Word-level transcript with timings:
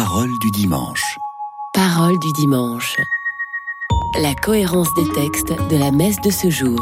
Parole 0.00 0.30
du 0.38 0.52
dimanche. 0.52 1.18
Parole 1.74 2.20
du 2.20 2.32
dimanche. 2.34 2.94
La 4.22 4.32
cohérence 4.32 4.94
des 4.94 5.08
textes 5.12 5.52
de 5.70 5.76
la 5.76 5.90
messe 5.90 6.20
de 6.20 6.30
ce 6.30 6.50
jour. 6.50 6.78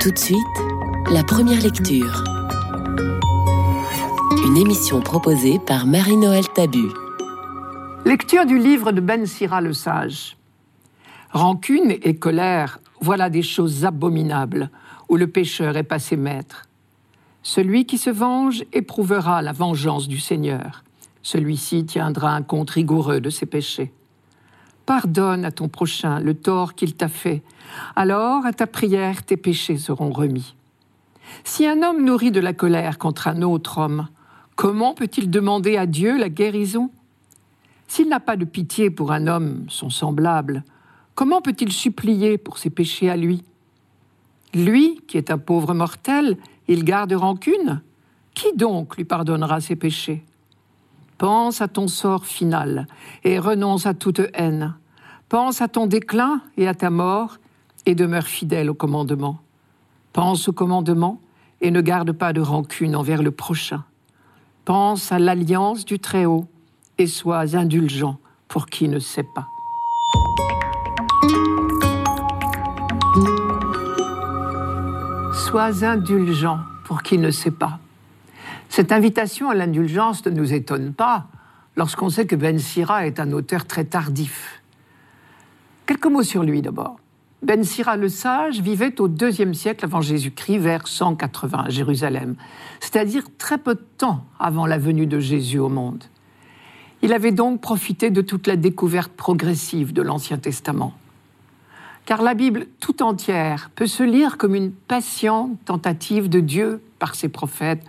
Tout 0.00 0.10
de 0.10 0.18
suite, 0.18 0.58
la 1.08 1.22
première 1.22 1.60
lecture. 1.60 2.24
Une 4.44 4.56
émission 4.56 5.00
proposée 5.02 5.60
par 5.60 5.86
Marie-Noël 5.86 6.48
Tabu. 6.52 6.88
Lecture 8.04 8.44
du 8.44 8.58
livre 8.58 8.90
de 8.90 9.00
Ben 9.00 9.24
Sira 9.24 9.60
le 9.60 9.72
Sage. 9.72 10.36
Rancune 11.30 11.92
et 12.02 12.16
colère, 12.16 12.80
voilà 13.00 13.30
des 13.30 13.42
choses 13.42 13.84
abominables 13.84 14.68
où 15.08 15.16
le 15.16 15.28
pécheur 15.28 15.76
est 15.76 15.84
passé 15.84 16.16
maître. 16.16 16.64
Celui 17.44 17.86
qui 17.86 17.98
se 17.98 18.10
venge 18.10 18.64
éprouvera 18.72 19.42
la 19.42 19.52
vengeance 19.52 20.08
du 20.08 20.18
Seigneur. 20.18 20.82
Celui-ci 21.22 21.84
tiendra 21.86 22.34
un 22.34 22.42
compte 22.42 22.70
rigoureux 22.70 23.20
de 23.20 23.30
ses 23.30 23.46
péchés. 23.46 23.92
Pardonne 24.86 25.44
à 25.44 25.52
ton 25.52 25.68
prochain 25.68 26.18
le 26.18 26.34
tort 26.34 26.74
qu'il 26.74 26.94
t'a 26.94 27.08
fait. 27.08 27.42
Alors, 27.94 28.44
à 28.44 28.52
ta 28.52 28.66
prière, 28.66 29.22
tes 29.22 29.36
péchés 29.36 29.78
seront 29.78 30.10
remis. 30.10 30.56
Si 31.44 31.66
un 31.66 31.82
homme 31.82 32.04
nourrit 32.04 32.32
de 32.32 32.40
la 32.40 32.52
colère 32.52 32.98
contre 32.98 33.28
un 33.28 33.42
autre 33.42 33.78
homme, 33.78 34.08
comment 34.56 34.94
peut-il 34.94 35.30
demander 35.30 35.76
à 35.76 35.86
Dieu 35.86 36.18
la 36.18 36.28
guérison? 36.28 36.90
S'il 37.86 38.08
n'a 38.08 38.20
pas 38.20 38.36
de 38.36 38.44
pitié 38.44 38.90
pour 38.90 39.12
un 39.12 39.26
homme, 39.26 39.64
son 39.68 39.90
semblable, 39.90 40.64
comment 41.14 41.40
peut-il 41.40 41.72
supplier 41.72 42.38
pour 42.38 42.58
ses 42.58 42.70
péchés 42.70 43.10
à 43.10 43.16
lui? 43.16 43.44
Lui, 44.54 45.00
qui 45.06 45.16
est 45.16 45.30
un 45.30 45.38
pauvre 45.38 45.74
mortel, 45.74 46.36
il 46.68 46.84
garde 46.84 47.12
rancune 47.12 47.82
Qui 48.34 48.52
donc 48.56 48.96
lui 48.96 49.04
pardonnera 49.04 49.60
ses 49.60 49.76
péchés? 49.76 50.24
Pense 51.22 51.60
à 51.60 51.68
ton 51.68 51.86
sort 51.86 52.26
final 52.26 52.88
et 53.22 53.38
renonce 53.38 53.86
à 53.86 53.94
toute 53.94 54.20
haine. 54.34 54.74
Pense 55.28 55.62
à 55.62 55.68
ton 55.68 55.86
déclin 55.86 56.40
et 56.56 56.66
à 56.66 56.74
ta 56.74 56.90
mort 56.90 57.36
et 57.86 57.94
demeure 57.94 58.26
fidèle 58.26 58.68
au 58.68 58.74
commandement. 58.74 59.38
Pense 60.12 60.48
au 60.48 60.52
commandement 60.52 61.20
et 61.60 61.70
ne 61.70 61.80
garde 61.80 62.10
pas 62.10 62.32
de 62.32 62.40
rancune 62.40 62.96
envers 62.96 63.22
le 63.22 63.30
prochain. 63.30 63.84
Pense 64.64 65.12
à 65.12 65.20
l'alliance 65.20 65.84
du 65.84 66.00
Très-Haut 66.00 66.48
et 66.98 67.06
sois 67.06 67.54
indulgent 67.54 68.16
pour 68.48 68.66
qui 68.66 68.88
ne 68.88 68.98
sait 68.98 69.22
pas. 69.22 69.46
Sois 75.32 75.84
indulgent 75.84 76.58
pour 76.82 77.04
qui 77.04 77.16
ne 77.16 77.30
sait 77.30 77.52
pas. 77.52 77.78
Cette 78.72 78.90
invitation 78.90 79.50
à 79.50 79.54
l'indulgence 79.54 80.24
ne 80.24 80.30
nous 80.30 80.54
étonne 80.54 80.94
pas 80.94 81.26
lorsqu'on 81.76 82.08
sait 82.08 82.26
que 82.26 82.34
Ben 82.34 82.58
Sira 82.58 83.06
est 83.06 83.20
un 83.20 83.30
auteur 83.32 83.66
très 83.66 83.84
tardif. 83.84 84.62
Quelques 85.84 86.06
mots 86.06 86.22
sur 86.22 86.42
lui 86.42 86.62
d'abord. 86.62 86.96
Ben 87.42 87.64
Sira 87.64 87.98
le 87.98 88.08
sage 88.08 88.62
vivait 88.62 88.98
au 88.98 89.08
deuxième 89.08 89.52
siècle 89.52 89.84
avant 89.84 90.00
Jésus-Christ, 90.00 90.56
vers 90.56 90.88
180 90.88 91.64
à 91.66 91.68
Jérusalem, 91.68 92.34
c'est-à-dire 92.80 93.24
très 93.36 93.58
peu 93.58 93.74
de 93.74 93.84
temps 93.98 94.24
avant 94.38 94.64
la 94.64 94.78
venue 94.78 95.06
de 95.06 95.18
Jésus 95.18 95.58
au 95.58 95.68
monde. 95.68 96.04
Il 97.02 97.12
avait 97.12 97.32
donc 97.32 97.60
profité 97.60 98.08
de 98.08 98.22
toute 98.22 98.46
la 98.46 98.56
découverte 98.56 99.12
progressive 99.12 99.92
de 99.92 100.00
l'Ancien 100.00 100.38
Testament 100.38 100.94
car 102.04 102.22
la 102.22 102.34
Bible 102.34 102.66
tout 102.80 103.02
entière 103.02 103.70
peut 103.74 103.86
se 103.86 104.02
lire 104.02 104.36
comme 104.36 104.54
une 104.54 104.72
patiente 104.72 105.58
tentative 105.64 106.28
de 106.28 106.40
Dieu 106.40 106.82
par 106.98 107.14
ses 107.14 107.28
prophètes 107.28 107.82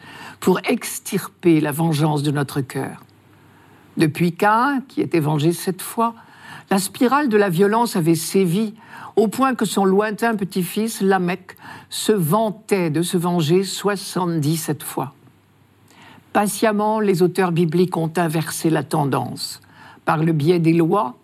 pour 0.44 0.60
extirper 0.66 1.62
la 1.62 1.72
vengeance 1.72 2.22
de 2.22 2.30
notre 2.30 2.60
cœur. 2.60 3.02
Depuis 3.96 4.34
Cain, 4.34 4.82
qui 4.90 5.00
était 5.00 5.22
vengé 5.22 5.54
sept 5.54 5.82
fois, 5.82 6.16
la 6.70 6.80
spirale 6.80 7.30
de 7.30 7.38
la 7.38 7.48
violence 7.48 7.96
avait 7.96 8.14
sévi 8.14 8.74
au 9.16 9.30
point 9.30 9.56
que 9.56 9.64
son 9.64 9.86
lointain 9.86 10.36
petit-fils, 10.36 11.00
Lamech, 11.00 11.56
se 11.90 12.12
vantait 12.12 12.90
de 12.90 13.02
se 13.04 13.16
venger 13.16 13.64
77 13.64 14.84
fois. 14.84 15.14
Patiemment, 16.34 17.00
les 17.00 17.22
auteurs 17.22 17.54
bibliques 17.54 17.96
ont 17.96 18.12
inversé 18.18 18.70
la 18.70 18.84
tendance. 18.84 19.62
Par 20.04 20.18
le 20.18 20.34
biais 20.34 20.60
des 20.60 20.74
lois 20.74 21.16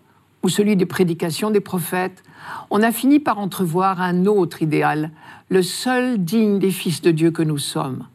ou 0.42 0.48
celui 0.48 0.76
des 0.76 0.86
prédications 0.86 1.50
des 1.50 1.60
prophètes, 1.60 2.22
on 2.70 2.82
a 2.82 2.90
fini 2.90 3.20
par 3.20 3.38
entrevoir 3.38 4.00
un 4.00 4.24
autre 4.24 4.62
idéal, 4.62 5.10
le 5.50 5.62
seul 5.62 6.24
digne 6.24 6.58
des 6.58 6.70
fils 6.70 7.02
de 7.02 7.10
Dieu 7.10 7.30
que 7.30 7.42
nous 7.42 7.58
sommes. 7.58 8.06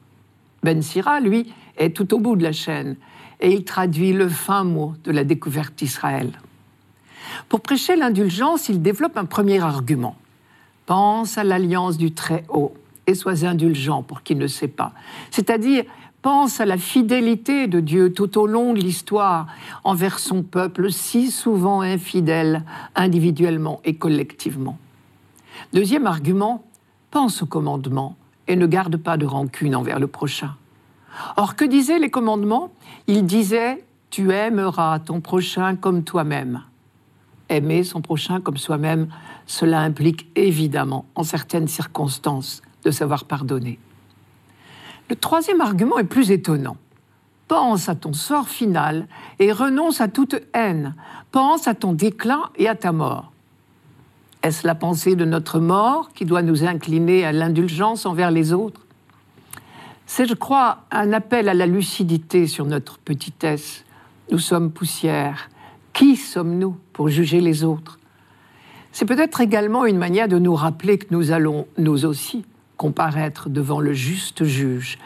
Ben 0.66 0.82
Sira, 0.82 1.20
lui, 1.20 1.54
est 1.78 1.96
tout 1.96 2.12
au 2.16 2.20
bout 2.20 2.36
de 2.36 2.42
la 2.42 2.52
chaîne 2.52 2.96
et 3.40 3.54
il 3.54 3.64
traduit 3.66 4.14
le 4.14 4.28
fin 4.28 4.64
mot 4.64 4.96
de 5.04 5.12
la 5.12 5.24
découverte 5.24 5.76
d'Israël. 5.78 6.32
Pour 7.50 7.62
prêcher 7.62 7.96
l'indulgence, 7.96 8.68
il 8.68 8.82
développe 8.82 9.16
un 9.16 9.26
premier 9.26 9.60
argument. 9.60 10.16
Pense 10.88 11.38
à 11.38 11.44
l'alliance 11.44 11.98
du 11.98 12.14
Très-Haut 12.14 12.74
et 13.06 13.14
sois 13.14 13.46
indulgent 13.46 14.02
pour 14.02 14.24
qui 14.24 14.34
ne 14.34 14.48
sait 14.48 14.68
pas. 14.68 14.94
C'est-à-dire, 15.30 15.84
pense 16.24 16.60
à 16.60 16.66
la 16.66 16.80
fidélité 16.80 17.68
de 17.68 17.80
Dieu 17.80 18.12
tout 18.12 18.40
au 18.40 18.48
long 18.48 18.74
de 18.74 18.80
l'histoire 18.80 19.46
envers 19.84 20.18
son 20.18 20.42
peuple 20.42 20.92
si 20.92 21.30
souvent 21.30 21.82
infidèle 21.82 22.64
individuellement 22.96 23.82
et 23.86 23.98
collectivement. 23.98 24.80
Deuxième 25.74 26.08
argument, 26.08 26.66
pense 27.12 27.44
au 27.44 27.46
commandement 27.46 28.18
et 28.48 28.56
ne 28.56 28.68
garde 28.68 28.98
pas 28.98 29.18
de 29.18 29.26
rancune 29.26 29.76
envers 29.76 30.00
le 30.00 30.08
prochain. 30.08 30.56
Or, 31.38 31.56
que 31.56 31.66
disaient 31.66 32.00
les 32.00 32.10
commandements? 32.10 32.72
Ils 33.08 33.26
disaient 33.26 33.84
Tu 34.10 34.32
aimeras 34.32 35.00
ton 35.00 35.22
prochain 35.22 35.76
comme 35.76 36.04
toi-même. 36.04 36.62
Aimer 37.50 37.84
son 37.84 38.02
prochain 38.02 38.42
comme 38.42 38.58
soi-même, 38.58 39.08
cela 39.46 39.82
implique 39.82 40.28
évidemment, 40.36 41.06
en 41.16 41.24
certaines 41.24 41.68
circonstances, 41.68 42.62
de 42.84 42.92
savoir 42.92 43.26
pardonner. 43.26 43.80
Le 45.10 45.16
troisième 45.16 45.62
argument 45.62 46.00
est 46.00 46.06
plus 46.06 46.32
étonnant. 46.32 46.78
Pense 47.48 47.90
à 47.90 47.96
ton 47.96 48.14
sort 48.14 48.50
final 48.50 49.08
et 49.38 49.52
renonce 49.52 50.02
à 50.02 50.08
toute 50.08 50.36
haine. 50.54 50.96
Pense 51.32 51.68
à 51.68 51.76
ton 51.76 51.94
déclin 51.94 52.50
et 52.56 52.68
à 52.68 52.74
ta 52.74 52.92
mort. 52.92 53.32
Est-ce 54.46 54.68
la 54.68 54.76
pensée 54.76 55.16
de 55.16 55.26
notre 55.26 55.60
mort 55.60 56.12
qui 56.14 56.24
doit 56.24 56.44
nous 56.44 56.66
incliner 56.66 57.26
à 57.26 57.32
l'indulgence 57.32 58.06
envers 58.06 58.30
les 58.30 58.54
autres? 58.54 58.80
C'est, 60.06 60.28
je 60.28 60.36
crois, 60.36 60.84
un 60.92 61.14
appel 61.14 61.50
à 61.50 61.56
la 61.56 61.66
lucidité 61.66 62.46
sur 62.46 62.66
notre 62.66 63.00
petitesse. 63.00 63.86
Nous 64.32 64.38
sommes 64.38 64.70
poussière. 64.70 65.50
Qui 65.94 66.16
sommes-nous 66.16 66.78
pour 66.94 67.10
juger 67.10 67.42
les 67.42 67.64
autres? 67.64 67.98
C'est 68.92 69.06
peut-être 69.06 69.42
également 69.42 69.88
une 69.88 69.98
manière 69.98 70.28
de 70.28 70.38
nous 70.38 70.54
rappeler 70.54 71.00
que 71.00 71.08
nous 71.10 71.32
allons, 71.32 71.66
nous 71.80 72.06
aussi, 72.06 72.46
comparaître 72.78 73.50
devant 73.50 73.80
le 73.80 73.94
juste 73.94 74.44
juge, 74.44 75.00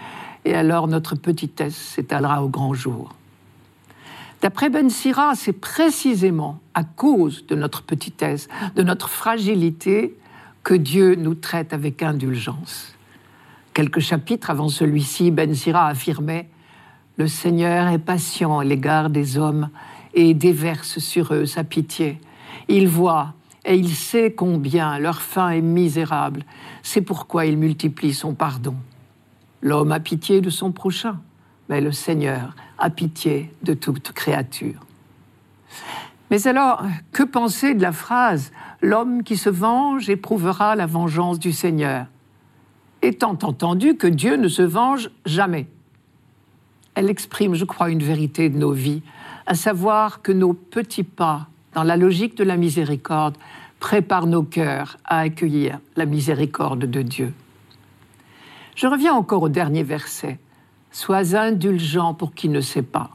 et 0.43 0.53
alors 0.53 0.89
notre 0.89 1.15
petitesse 1.15 1.77
s'étalera 1.77 2.43
au 2.43 2.49
grand 2.49 2.73
jour. 2.73 3.15
D'après 4.41 4.69
Ben 4.69 4.89
Sira, 4.89 5.35
c'est 5.35 5.53
précisément 5.53 6.59
à 6.73 6.85
cause 6.85 7.45
de 7.47 7.55
notre 7.55 7.83
petitesse, 7.83 8.47
de 8.75 8.83
notre 8.83 9.09
fragilité, 9.09 10.17
que 10.63 10.73
Dieu 10.73 11.15
nous 11.15 11.35
traite 11.35 11.73
avec 11.73 12.03
indulgence. 12.03 12.93
Quelques 13.73 13.99
chapitres 13.99 14.49
avant 14.49 14.69
celui-ci, 14.69 15.31
Ben 15.31 15.53
Sira 15.53 15.87
affirmait 15.87 16.49
Le 17.17 17.27
Seigneur 17.27 17.87
est 17.87 17.99
patient 17.99 18.59
à 18.59 18.63
l'égard 18.63 19.09
des 19.09 19.37
hommes 19.37 19.69
et 20.13 20.33
déverse 20.33 20.99
sur 20.99 21.33
eux 21.33 21.45
sa 21.45 21.63
pitié. 21.63 22.19
Il 22.67 22.87
voit 22.87 23.33
et 23.65 23.75
il 23.75 23.89
sait 23.89 24.31
combien 24.31 24.99
leur 24.99 25.21
fin 25.21 25.49
est 25.49 25.61
misérable. 25.61 26.43
C'est 26.81 27.01
pourquoi 27.01 27.45
il 27.45 27.57
multiplie 27.57 28.13
son 28.13 28.33
pardon. 28.33 28.75
L'homme 29.61 29.91
a 29.91 29.99
pitié 29.99 30.39
de 30.39 30.49
son 30.49 30.71
prochain, 30.71 31.19
mais 31.67 31.81
le 31.81 31.91
Seigneur 31.91 32.55
a 32.79 32.89
pitié 32.89 33.53
de 33.63 33.73
toute 33.73 34.11
créature. 34.13 34.79
Mais 36.31 36.47
alors, 36.47 36.83
que 37.11 37.23
penser 37.23 37.73
de 37.73 37.81
la 37.81 37.91
phrase 37.91 38.51
L'homme 38.81 39.23
qui 39.23 39.35
se 39.35 39.49
venge 39.49 40.09
éprouvera 40.09 40.75
la 40.77 40.85
vengeance 40.85 41.37
du 41.37 41.51
Seigneur 41.51 42.05
étant 43.01 43.37
entendu 43.43 43.95
que 43.95 44.07
Dieu 44.07 44.35
ne 44.35 44.47
se 44.47 44.61
venge 44.61 45.09
jamais. 45.25 45.67
Elle 46.95 47.09
exprime, 47.09 47.55
je 47.55 47.65
crois, 47.65 47.89
une 47.89 48.03
vérité 48.03 48.49
de 48.49 48.57
nos 48.57 48.71
vies, 48.71 49.01
à 49.45 49.55
savoir 49.55 50.21
que 50.21 50.31
nos 50.31 50.53
petits 50.53 51.03
pas 51.03 51.47
dans 51.73 51.83
la 51.83 51.97
logique 51.97 52.35
de 52.35 52.43
la 52.43 52.57
miséricorde, 52.57 53.37
prépare 53.79 54.27
nos 54.27 54.43
cœurs 54.43 54.97
à 55.05 55.19
accueillir 55.19 55.79
la 55.95 56.05
miséricorde 56.05 56.85
de 56.85 57.01
Dieu. 57.01 57.33
Je 58.75 58.87
reviens 58.87 59.13
encore 59.13 59.43
au 59.43 59.49
dernier 59.49 59.83
verset. 59.83 60.39
Sois 60.91 61.35
indulgent 61.35 62.13
pour 62.13 62.33
qui 62.33 62.49
ne 62.49 62.61
sait 62.61 62.83
pas. 62.83 63.11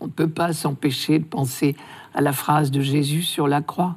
On 0.00 0.06
ne 0.06 0.10
peut 0.10 0.28
pas 0.30 0.52
s'empêcher 0.52 1.18
de 1.18 1.24
penser 1.24 1.76
à 2.14 2.20
la 2.20 2.32
phrase 2.32 2.70
de 2.70 2.80
Jésus 2.80 3.22
sur 3.22 3.46
la 3.46 3.60
croix. 3.60 3.96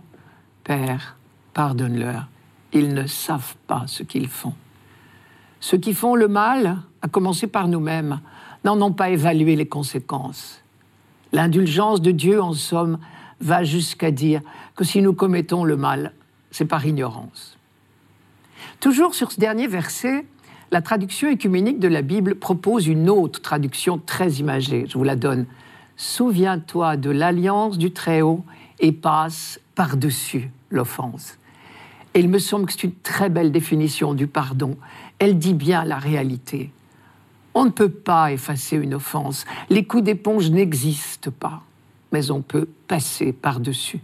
Père, 0.64 1.18
pardonne-leur, 1.54 2.28
ils 2.74 2.94
ne 2.94 3.08
savent 3.08 3.56
pas 3.68 3.84
ce 3.88 4.04
qu'ils 4.04 4.28
font. 4.28 4.54
Ceux 5.60 5.78
qui 5.78 5.94
font 5.94 6.16
le 6.16 6.28
mal, 6.28 6.80
à 7.02 7.08
commencer 7.08 7.48
par 7.48 7.68
nous-mêmes, 7.68 8.20
n'en 8.66 8.82
ont 8.82 8.92
pas 8.92 9.10
évalué 9.10 9.56
les 9.56 9.68
conséquences. 9.68 10.62
L'indulgence 11.32 12.02
de 12.02 12.12
Dieu, 12.12 12.42
en 12.42 12.54
somme, 12.54 13.00
va 13.40 13.64
jusqu'à 13.64 14.12
dire 14.12 14.42
que 14.76 14.84
si 14.84 15.02
nous 15.02 15.14
commettons 15.14 15.64
le 15.64 15.78
mal, 15.78 16.14
c'est 16.52 16.66
par 16.66 16.86
ignorance. 16.86 17.58
Toujours 18.80 19.16
sur 19.16 19.32
ce 19.32 19.40
dernier 19.40 19.68
verset, 19.68 20.26
la 20.74 20.82
traduction 20.82 21.30
écuménique 21.30 21.78
de 21.78 21.88
la 21.88 22.02
Bible 22.02 22.34
propose 22.34 22.88
une 22.88 23.08
autre 23.08 23.40
traduction 23.40 24.00
très 24.00 24.32
imagée. 24.32 24.86
Je 24.90 24.98
vous 24.98 25.04
la 25.04 25.16
donne. 25.16 25.46
Souviens-toi 25.98 26.98
de 26.98 27.12
l'alliance 27.12 27.78
du 27.78 27.92
Très-Haut 27.92 28.44
et 28.80 28.92
passe 28.92 29.60
par-dessus 29.76 30.50
l'offense. 30.72 31.38
Et 32.16 32.22
il 32.22 32.28
me 32.28 32.40
semble 32.40 32.66
que 32.66 32.72
c'est 32.72 32.86
une 32.86 32.96
très 32.96 33.30
belle 33.30 33.52
définition 33.52 34.16
du 34.16 34.26
pardon. 34.26 34.76
Elle 35.20 35.38
dit 35.38 35.54
bien 35.54 35.86
la 35.86 36.00
réalité. 36.00 36.72
On 37.54 37.66
ne 37.66 37.70
peut 37.70 37.90
pas 37.90 38.32
effacer 38.32 38.76
une 38.76 38.96
offense. 38.96 39.46
Les 39.70 39.86
coups 39.86 40.06
d'éponge 40.06 40.50
n'existent 40.50 41.30
pas, 41.40 41.62
mais 42.12 42.32
on 42.32 42.42
peut 42.42 42.68
passer 42.88 43.32
par-dessus. 43.32 44.00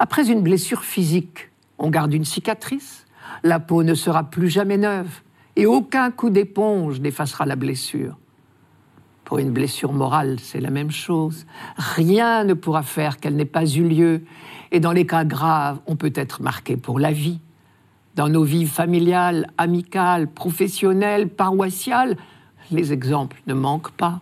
Après 0.00 0.28
une 0.28 0.42
blessure 0.42 0.82
physique, 0.82 1.52
on 1.78 1.90
garde 1.90 2.12
une 2.12 2.24
cicatrice, 2.24 3.06
la 3.44 3.60
peau 3.60 3.84
ne 3.84 3.94
sera 3.94 4.24
plus 4.24 4.48
jamais 4.48 4.78
neuve, 4.78 5.20
et 5.56 5.66
aucun 5.66 6.10
coup 6.10 6.30
d'éponge 6.30 7.00
n'effacera 7.00 7.46
la 7.46 7.56
blessure. 7.56 8.16
Pour 9.24 9.38
une 9.38 9.52
blessure 9.52 9.92
morale, 9.92 10.38
c'est 10.38 10.60
la 10.60 10.70
même 10.70 10.90
chose. 10.90 11.46
Rien 11.76 12.44
ne 12.44 12.54
pourra 12.54 12.82
faire 12.82 13.18
qu'elle 13.18 13.36
n'ait 13.36 13.44
pas 13.44 13.64
eu 13.64 13.82
lieu, 13.82 14.24
et 14.70 14.80
dans 14.80 14.92
les 14.92 15.06
cas 15.06 15.24
graves, 15.24 15.80
on 15.86 15.96
peut 15.96 16.12
être 16.14 16.42
marqué 16.42 16.76
pour 16.76 16.98
la 16.98 17.12
vie. 17.12 17.40
Dans 18.16 18.28
nos 18.28 18.44
vies 18.44 18.66
familiales, 18.66 19.50
amicales, 19.56 20.28
professionnelles, 20.28 21.28
paroissiales, 21.28 22.16
les 22.70 22.92
exemples 22.92 23.40
ne 23.46 23.54
manquent 23.54 23.92
pas. 23.92 24.20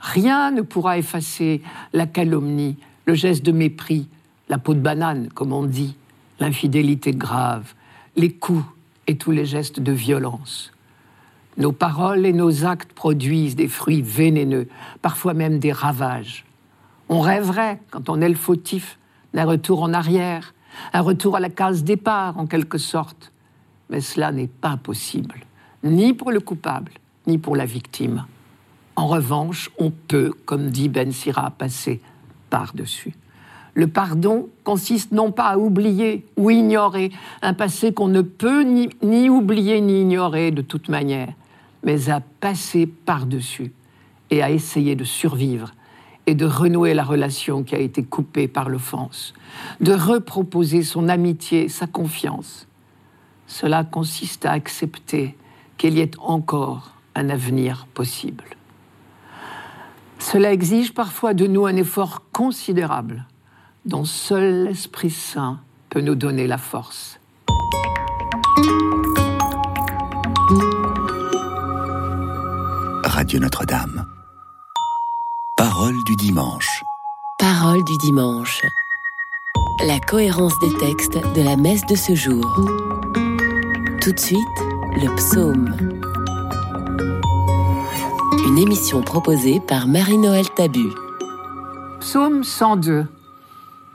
Rien 0.00 0.50
ne 0.50 0.62
pourra 0.62 0.98
effacer 0.98 1.62
la 1.92 2.06
calomnie, 2.06 2.76
le 3.06 3.14
geste 3.14 3.44
de 3.44 3.52
mépris, 3.52 4.08
la 4.48 4.58
peau 4.58 4.74
de 4.74 4.80
banane, 4.80 5.28
comme 5.28 5.52
on 5.52 5.64
dit, 5.64 5.96
l'infidélité 6.40 7.12
grave, 7.12 7.74
les 8.16 8.32
coups 8.32 8.64
et 9.06 9.16
tous 9.16 9.30
les 9.30 9.46
gestes 9.46 9.80
de 9.80 9.92
violence. 9.92 10.71
Nos 11.56 11.72
paroles 11.72 12.24
et 12.24 12.32
nos 12.32 12.64
actes 12.64 12.92
produisent 12.92 13.56
des 13.56 13.68
fruits 13.68 14.02
vénéneux, 14.02 14.68
parfois 15.02 15.34
même 15.34 15.58
des 15.58 15.72
ravages. 15.72 16.44
On 17.08 17.20
rêverait, 17.20 17.80
quand 17.90 18.08
on 18.08 18.20
est 18.20 18.28
le 18.28 18.34
fautif, 18.34 18.98
d'un 19.34 19.44
retour 19.44 19.82
en 19.82 19.92
arrière, 19.92 20.54
un 20.92 21.00
retour 21.00 21.36
à 21.36 21.40
la 21.40 21.50
case 21.50 21.84
départ 21.84 22.38
en 22.38 22.46
quelque 22.46 22.78
sorte. 22.78 23.32
Mais 23.90 24.00
cela 24.00 24.32
n'est 24.32 24.48
pas 24.48 24.78
possible, 24.78 25.34
ni 25.82 26.14
pour 26.14 26.32
le 26.32 26.40
coupable, 26.40 26.92
ni 27.26 27.36
pour 27.36 27.56
la 27.56 27.66
victime. 27.66 28.24
En 28.96 29.06
revanche, 29.06 29.70
on 29.78 29.90
peut, 29.90 30.32
comme 30.46 30.70
dit 30.70 30.88
Ben 30.88 31.12
Sira, 31.12 31.50
passer 31.50 32.00
par-dessus. 32.50 33.14
Le 33.74 33.86
pardon 33.86 34.48
consiste 34.64 35.12
non 35.12 35.32
pas 35.32 35.48
à 35.48 35.58
oublier 35.58 36.26
ou 36.36 36.50
ignorer 36.50 37.10
un 37.40 37.54
passé 37.54 37.92
qu'on 37.92 38.08
ne 38.08 38.20
peut 38.20 38.62
ni, 38.62 38.90
ni, 39.02 39.30
oublier 39.30 39.80
ni 39.80 40.02
ignorer 40.02 40.50
de 40.50 40.60
toute 40.60 40.90
manière, 40.90 41.32
mais 41.82 42.08
à 42.08 42.20
passer 42.20 42.86
par-dessus 42.86 43.72
et 44.30 44.42
à 44.42 44.50
essayer 44.50 44.96
de 44.96 45.04
survivre 45.04 45.74
et 46.26 46.34
de 46.34 46.46
renouer 46.46 46.94
la 46.94 47.02
relation 47.02 47.64
qui 47.64 47.74
a 47.74 47.78
été 47.78 48.02
coupée 48.04 48.48
par 48.48 48.68
l'offense, 48.68 49.34
de 49.80 49.92
reproposer 49.92 50.82
son 50.82 51.08
amitié, 51.08 51.68
sa 51.68 51.86
confiance. 51.86 52.68
Cela 53.46 53.84
consiste 53.84 54.46
à 54.46 54.52
accepter 54.52 55.36
qu'il 55.76 55.94
y 55.94 56.00
ait 56.00 56.12
encore 56.18 56.92
un 57.14 57.28
avenir 57.28 57.86
possible. 57.92 58.44
Cela 60.18 60.52
exige 60.52 60.94
parfois 60.94 61.34
de 61.34 61.46
nous 61.46 61.66
un 61.66 61.74
effort 61.76 62.22
considérable 62.30 63.26
dont 63.84 64.04
seul 64.04 64.64
l'Esprit 64.64 65.10
Saint 65.10 65.60
peut 65.90 66.00
nous 66.00 66.14
donner 66.14 66.46
la 66.46 66.58
force. 66.58 67.18
Radio 73.32 73.44
Notre-Dame. 73.44 74.06
Parole 75.56 75.94
du 76.04 76.16
dimanche. 76.16 76.84
Parole 77.38 77.82
du 77.82 77.96
dimanche. 77.96 78.60
La 79.86 79.98
cohérence 80.00 80.52
des 80.60 80.76
textes 80.76 81.18
de 81.34 81.40
la 81.40 81.56
messe 81.56 81.86
de 81.86 81.94
ce 81.94 82.14
jour. 82.14 82.44
Tout 84.02 84.12
de 84.12 84.18
suite, 84.18 84.38
le 84.96 85.16
psaume. 85.16 85.74
Une 88.46 88.58
émission 88.58 89.00
proposée 89.00 89.60
par 89.60 89.86
Marie-Noël 89.86 90.50
Tabu. 90.50 90.90
Psaume 92.00 92.44
102. 92.44 93.06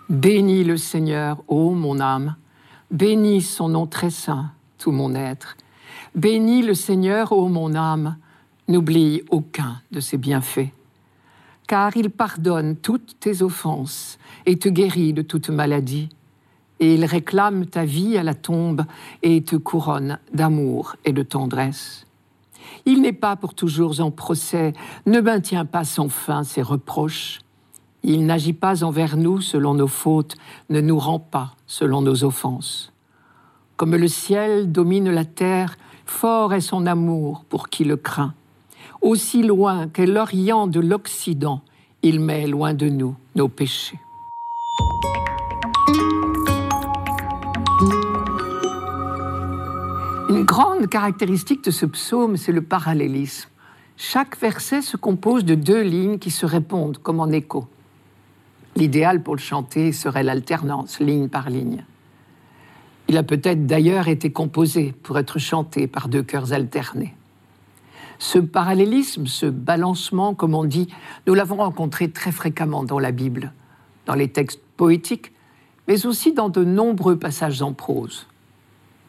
Bénis 0.10 0.63
le 0.63 0.78
Seigneur, 0.78 1.44
ô 1.48 1.75
mon 1.75 2.00
âme. 2.00 2.38
Bénis 2.90 3.44
son 3.44 3.69
nom 3.69 3.86
très 3.86 4.10
saint, 4.10 4.50
tout 4.80 4.92
mon 4.92 5.13
être. 5.13 5.57
Bénis 6.16 6.63
le 6.63 6.74
Seigneur, 6.74 7.33
ô 7.33 7.48
mon 7.50 7.75
âme. 7.75 8.18
N'oublie 8.69 9.22
aucun 9.30 9.80
de 9.92 10.02
ses 10.02 10.18
bienfaits. 10.18 10.72
Car 11.68 11.96
il 11.96 12.10
pardonne 12.10 12.75
toutes 12.75 13.18
tes 13.19 13.42
offenses 13.42 14.18
et 14.46 14.60
te 14.60 14.68
guérit 14.68 15.14
de 15.14 15.22
toute 15.22 15.50
maladie. 15.50 16.10
Et 16.81 16.96
il 16.96 17.06
réclame 17.06 17.66
ta 17.66 17.86
vie 17.86 18.18
à 18.18 18.24
la 18.24 18.34
tombe 18.34 18.84
et 19.24 19.42
te 19.42 19.56
couronne 19.56 20.19
d'amour 20.34 20.98
et 21.06 21.14
de 21.14 21.24
tendresse. 21.24 22.06
Il 22.86 23.02
n'est 23.02 23.14
pas 23.14 23.38
pour 23.38 23.54
toujours 23.54 24.02
en 24.02 24.12
procès, 24.12 24.74
ne 25.06 25.22
maintient 25.22 25.66
pas 25.66 25.86
sans 25.86 26.10
fin 26.10 26.44
ses 26.44 26.62
reproches. 26.62 27.40
Il 28.04 28.25
n'agit 28.25 28.54
pas 28.54 28.84
envers 28.84 29.16
nous 29.16 29.40
selon 29.40 29.75
nos 29.75 29.88
fautes, 29.88 30.36
ne 30.69 30.81
nous 30.81 31.00
rend 31.00 31.19
pas 31.19 31.56
selon 31.68 32.02
nos 32.02 32.25
offenses. 32.25 32.92
Comme 33.78 33.96
le 33.96 34.08
ciel 34.10 34.72
domine 34.72 35.10
la 35.10 35.24
terre, 35.25 35.78
fort 36.06 36.54
est 36.54 36.62
son 36.62 36.86
amour 36.86 37.46
pour 37.48 37.69
qui 37.69 37.86
le 37.86 37.96
craint. 37.96 38.34
Aussi 39.07 39.42
loin 39.42 39.88
qu'est 39.88 40.06
l'Orient 40.06 40.68
de 40.68 40.81
l'Occident, 40.81 41.62
il 42.04 42.19
met 42.19 42.45
loin 42.45 42.74
de 42.74 42.89
nous 42.89 43.15
nos 43.36 43.48
péchés. 43.48 44.01
Une 50.27 50.44
grande 50.44 50.89
caractéristique 50.89 51.63
de 51.63 51.71
ce 51.71 51.86
psaume, 51.86 52.36
c'est 52.36 52.51
le 52.51 52.62
parallélisme. 52.62 53.50
Chaque 53.95 54.38
verset 54.42 54.81
se 54.81 54.98
compose 54.98 55.45
de 55.45 55.56
deux 55.56 55.83
lignes 55.83 56.19
qui 56.19 56.30
se 56.30 56.45
répondent 56.45 56.98
comme 56.98 57.21
en 57.21 57.31
écho. 57.31 57.65
L'idéal 58.76 59.23
pour 59.23 59.35
le 59.35 59.42
chanter 59.42 59.94
serait 59.94 60.23
l'alternance, 60.23 60.99
ligne 60.99 61.30
par 61.30 61.49
ligne. 61.49 61.85
Il 63.07 63.16
a 63.16 63.23
peut-être 63.23 63.66
d'ailleurs 63.66 64.09
été 64.09 64.33
composé 64.33 64.94
pour 65.02 65.18
être 65.18 65.40
chanté 65.40 65.87
par 65.87 66.09
deux 66.09 66.23
chœurs 66.23 66.52
alternés. 66.52 67.17
Ce 68.19 68.40
parallélisme, 68.40 69.28
ce 69.28 69.45
balancement, 69.45 70.33
comme 70.33 70.56
on 70.56 70.66
dit, 70.66 70.88
nous 71.28 71.33
l'avons 71.33 71.57
rencontré 71.57 72.09
très 72.09 72.31
fréquemment 72.31 72.83
dans 72.83 73.00
la 73.00 73.12
Bible, 73.12 73.54
dans 74.06 74.16
les 74.16 74.30
textes 74.30 74.62
poétiques, 74.76 75.31
mais 75.88 76.06
aussi 76.06 76.33
dans 76.33 76.50
de 76.50 76.64
nombreux 76.64 77.18
passages 77.18 77.62
en 77.62 77.74
prose. 77.74 78.28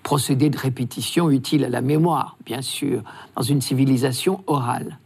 Procédé 0.03 0.51
de 0.51 0.59
répétition 0.59 1.31
utile 1.31 1.65
à 1.65 1.69
la 1.69 1.81
mémoire, 1.81 2.37
bien 2.45 2.63
sûr, 2.63 3.03
dans 3.35 3.43
une 3.43 3.61
civilisation 3.61 4.43
orale, 4.47 4.99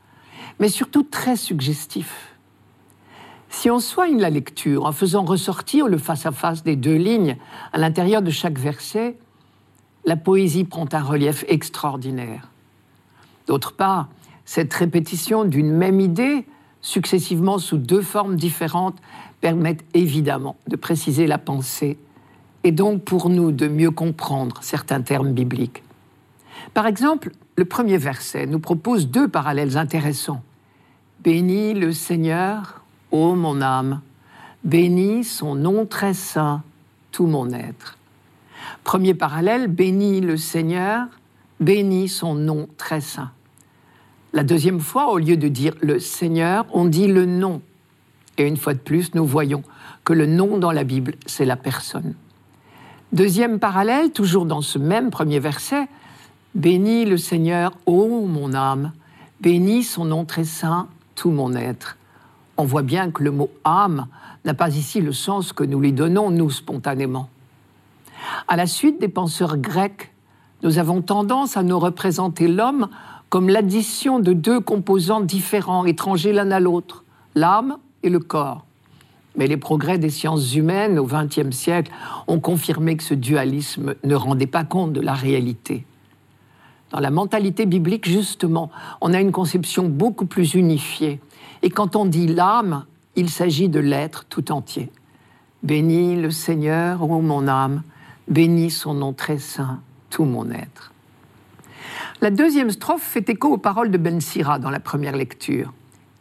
mais 0.58 0.68
surtout 0.68 1.02
très 1.04 1.36
suggestif. 1.36 2.36
Si 3.48 3.70
on 3.70 3.80
soigne 3.80 4.18
la 4.18 4.30
lecture 4.30 4.86
en 4.86 4.92
faisant 4.92 5.24
ressortir 5.24 5.86
le 5.86 5.98
face-à-face 5.98 6.60
-face 6.60 6.64
des 6.64 6.76
deux 6.76 6.96
lignes 6.96 7.36
à 7.72 7.78
l'intérieur 7.78 8.22
de 8.22 8.30
chaque 8.30 8.58
verset, 8.58 9.18
la 10.04 10.16
poésie 10.16 10.64
prend 10.64 10.88
un 10.92 11.02
relief 11.02 11.44
extraordinaire. 11.48 12.51
D'autre 13.46 13.72
part, 13.72 14.08
cette 14.44 14.72
répétition 14.72 15.44
d'une 15.44 15.70
même 15.70 16.00
idée, 16.00 16.46
successivement 16.80 17.58
sous 17.58 17.78
deux 17.78 18.02
formes 18.02 18.36
différentes, 18.36 18.98
permet 19.40 19.76
évidemment 19.94 20.56
de 20.68 20.76
préciser 20.76 21.26
la 21.26 21.38
pensée 21.38 21.98
et 22.64 22.72
donc 22.72 23.02
pour 23.02 23.28
nous 23.28 23.52
de 23.52 23.66
mieux 23.68 23.90
comprendre 23.90 24.58
certains 24.62 25.02
termes 25.02 25.32
bibliques. 25.32 25.82
Par 26.74 26.86
exemple, 26.86 27.32
le 27.56 27.64
premier 27.64 27.98
verset 27.98 28.46
nous 28.46 28.60
propose 28.60 29.08
deux 29.08 29.28
parallèles 29.28 29.76
intéressants. 29.76 30.42
Bénis 31.22 31.74
le 31.74 31.92
Seigneur, 31.92 32.82
ô 33.10 33.34
mon 33.34 33.60
âme, 33.60 34.00
bénis 34.64 35.24
son 35.24 35.54
nom 35.54 35.86
très 35.86 36.14
saint, 36.14 36.62
tout 37.10 37.26
mon 37.26 37.50
être. 37.50 37.98
Premier 38.84 39.14
parallèle, 39.14 39.66
bénis 39.68 40.20
le 40.20 40.36
Seigneur, 40.36 41.06
bénis 41.62 42.08
son 42.08 42.34
nom 42.34 42.68
très 42.76 43.00
saint. 43.00 43.30
La 44.32 44.42
deuxième 44.42 44.80
fois, 44.80 45.12
au 45.12 45.18
lieu 45.18 45.36
de 45.36 45.48
dire 45.48 45.74
le 45.80 45.98
Seigneur, 45.98 46.66
on 46.72 46.86
dit 46.86 47.06
le 47.06 47.26
nom. 47.26 47.62
Et 48.38 48.46
une 48.46 48.56
fois 48.56 48.74
de 48.74 48.78
plus, 48.78 49.14
nous 49.14 49.26
voyons 49.26 49.62
que 50.04 50.12
le 50.12 50.26
nom 50.26 50.58
dans 50.58 50.72
la 50.72 50.84
Bible, 50.84 51.14
c'est 51.26 51.44
la 51.44 51.56
personne. 51.56 52.14
Deuxième 53.12 53.58
parallèle, 53.58 54.10
toujours 54.10 54.46
dans 54.46 54.62
ce 54.62 54.78
même 54.78 55.10
premier 55.10 55.38
verset, 55.38 55.86
Bénis 56.54 57.06
le 57.06 57.16
Seigneur, 57.16 57.72
ô 57.86 58.26
mon 58.26 58.52
âme, 58.52 58.92
bénis 59.40 59.84
son 59.84 60.04
nom 60.04 60.26
très 60.26 60.44
saint, 60.44 60.88
tout 61.14 61.30
mon 61.30 61.54
être. 61.54 61.96
On 62.58 62.64
voit 62.64 62.82
bien 62.82 63.10
que 63.10 63.22
le 63.22 63.30
mot 63.30 63.50
âme 63.64 64.06
n'a 64.44 64.52
pas 64.52 64.68
ici 64.76 65.00
le 65.00 65.12
sens 65.12 65.54
que 65.54 65.64
nous 65.64 65.80
lui 65.80 65.94
donnons, 65.94 66.30
nous, 66.30 66.50
spontanément. 66.50 67.30
À 68.48 68.56
la 68.56 68.66
suite 68.66 69.00
des 69.00 69.08
penseurs 69.08 69.56
grecs, 69.56 70.11
nous 70.62 70.78
avons 70.78 71.02
tendance 71.02 71.56
à 71.56 71.62
nous 71.62 71.78
représenter 71.78 72.48
l'homme 72.48 72.88
comme 73.28 73.48
l'addition 73.48 74.20
de 74.20 74.32
deux 74.32 74.60
composants 74.60 75.20
différents, 75.20 75.86
étrangers 75.86 76.32
l'un 76.32 76.50
à 76.50 76.60
l'autre, 76.60 77.04
l'âme 77.34 77.78
et 78.02 78.10
le 78.10 78.18
corps. 78.18 78.64
Mais 79.36 79.46
les 79.46 79.56
progrès 79.56 79.98
des 79.98 80.10
sciences 80.10 80.54
humaines 80.54 80.98
au 80.98 81.06
XXe 81.06 81.50
siècle 81.56 81.90
ont 82.26 82.40
confirmé 82.40 82.96
que 82.96 83.02
ce 83.02 83.14
dualisme 83.14 83.94
ne 84.04 84.14
rendait 84.14 84.46
pas 84.46 84.64
compte 84.64 84.92
de 84.92 85.00
la 85.00 85.14
réalité. 85.14 85.86
Dans 86.90 87.00
la 87.00 87.10
mentalité 87.10 87.64
biblique, 87.64 88.06
justement, 88.06 88.70
on 89.00 89.14
a 89.14 89.20
une 89.20 89.32
conception 89.32 89.88
beaucoup 89.88 90.26
plus 90.26 90.52
unifiée. 90.52 91.20
Et 91.62 91.70
quand 91.70 91.96
on 91.96 92.04
dit 92.04 92.26
l'âme, 92.26 92.84
il 93.16 93.30
s'agit 93.30 93.70
de 93.70 93.80
l'être 93.80 94.26
tout 94.26 94.52
entier. 94.52 94.90
Bénis 95.62 96.20
le 96.20 96.30
Seigneur, 96.30 97.02
ô 97.02 97.22
mon 97.22 97.48
âme, 97.48 97.82
bénis 98.28 98.70
son 98.70 98.92
nom 98.92 99.14
très 99.14 99.38
saint, 99.38 99.80
tout 100.12 100.24
mon 100.26 100.50
être. 100.50 100.92
La 102.20 102.30
deuxième 102.30 102.70
strophe 102.70 103.02
fait 103.02 103.28
écho 103.28 103.48
aux 103.48 103.58
paroles 103.58 103.90
de 103.90 103.98
Ben 103.98 104.20
Sira 104.20 104.58
dans 104.58 104.70
la 104.70 104.78
première 104.78 105.16
lecture. 105.16 105.72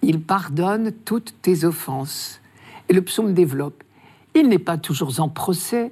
Il 0.01 0.21
pardonne 0.21 0.91
toutes 1.05 1.35
tes 1.41 1.65
offenses. 1.65 2.39
Et 2.89 2.93
le 2.93 3.01
psaume 3.03 3.33
développe. 3.33 3.83
Il 4.33 4.47
n'est 4.47 4.59
pas 4.59 4.77
toujours 4.77 5.19
en 5.19 5.29
procès, 5.29 5.91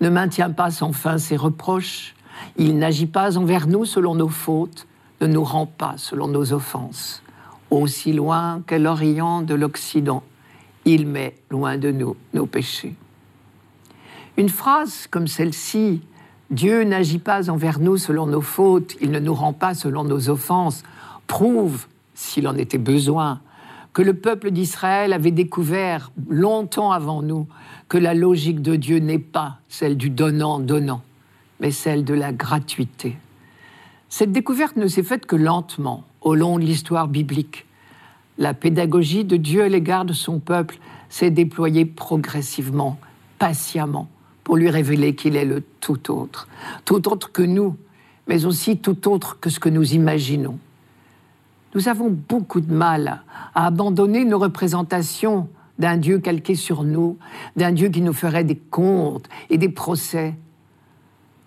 ne 0.00 0.08
maintient 0.08 0.50
pas 0.50 0.70
sans 0.70 0.92
fin 0.92 1.18
ses 1.18 1.36
reproches, 1.36 2.14
il 2.56 2.78
n'agit 2.78 3.06
pas 3.06 3.36
envers 3.36 3.66
nous 3.66 3.84
selon 3.84 4.14
nos 4.14 4.28
fautes, 4.28 4.86
ne 5.20 5.26
nous 5.26 5.44
rend 5.44 5.66
pas 5.66 5.94
selon 5.96 6.28
nos 6.28 6.52
offenses. 6.52 7.22
Aussi 7.70 8.12
loin 8.12 8.62
qu'est 8.66 8.78
l'Orient 8.78 9.42
de 9.42 9.54
l'Occident, 9.54 10.22
il 10.84 11.06
met 11.06 11.34
loin 11.50 11.76
de 11.76 11.90
nous 11.90 12.16
nos 12.32 12.46
péchés. 12.46 12.94
Une 14.36 14.48
phrase 14.48 15.08
comme 15.08 15.26
celle-ci, 15.26 16.00
Dieu 16.50 16.82
n'agit 16.82 17.20
pas 17.20 17.48
envers 17.48 17.78
nous 17.78 17.96
selon 17.96 18.26
nos 18.26 18.40
fautes, 18.40 18.96
il 19.00 19.12
ne 19.12 19.20
nous 19.20 19.34
rend 19.34 19.52
pas 19.52 19.74
selon 19.74 20.02
nos 20.02 20.30
offenses, 20.30 20.82
prouve, 21.28 21.86
s'il 22.14 22.48
en 22.48 22.56
était 22.56 22.78
besoin, 22.78 23.40
que 23.92 24.02
le 24.02 24.14
peuple 24.14 24.50
d'Israël 24.50 25.12
avait 25.12 25.30
découvert 25.30 26.10
longtemps 26.28 26.90
avant 26.90 27.22
nous 27.22 27.46
que 27.88 27.98
la 27.98 28.14
logique 28.14 28.62
de 28.62 28.74
Dieu 28.74 28.98
n'est 28.98 29.20
pas 29.20 29.58
celle 29.68 29.96
du 29.96 30.10
donnant-donnant, 30.10 31.02
mais 31.60 31.70
celle 31.70 32.04
de 32.04 32.14
la 32.14 32.32
gratuité. 32.32 33.16
Cette 34.08 34.32
découverte 34.32 34.76
ne 34.76 34.88
s'est 34.88 35.04
faite 35.04 35.26
que 35.26 35.36
lentement, 35.36 36.04
au 36.20 36.34
long 36.34 36.58
de 36.58 36.64
l'histoire 36.64 37.06
biblique. 37.06 37.66
La 38.38 38.54
pédagogie 38.54 39.24
de 39.24 39.36
Dieu 39.36 39.62
à 39.62 39.68
l'égard 39.68 40.04
de 40.04 40.12
son 40.12 40.40
peuple 40.40 40.78
s'est 41.08 41.30
déployée 41.30 41.84
progressivement, 41.84 42.98
patiemment, 43.38 44.08
pour 44.50 44.56
lui 44.56 44.68
révéler 44.68 45.14
qu'il 45.14 45.36
est 45.36 45.44
le 45.44 45.62
tout 45.78 46.10
autre, 46.10 46.48
tout 46.84 47.08
autre 47.08 47.30
que 47.30 47.42
nous, 47.42 47.76
mais 48.26 48.46
aussi 48.46 48.78
tout 48.78 49.08
autre 49.08 49.38
que 49.38 49.48
ce 49.48 49.60
que 49.60 49.68
nous 49.68 49.94
imaginons. 49.94 50.58
Nous 51.76 51.86
avons 51.86 52.10
beaucoup 52.10 52.60
de 52.60 52.74
mal 52.74 53.22
à 53.54 53.66
abandonner 53.66 54.24
nos 54.24 54.40
représentations 54.40 55.48
d'un 55.78 55.96
Dieu 55.98 56.18
calqué 56.18 56.56
sur 56.56 56.82
nous, 56.82 57.16
d'un 57.54 57.70
Dieu 57.70 57.90
qui 57.90 58.00
nous 58.00 58.12
ferait 58.12 58.42
des 58.42 58.56
comptes 58.56 59.28
et 59.50 59.56
des 59.56 59.68
procès. 59.68 60.34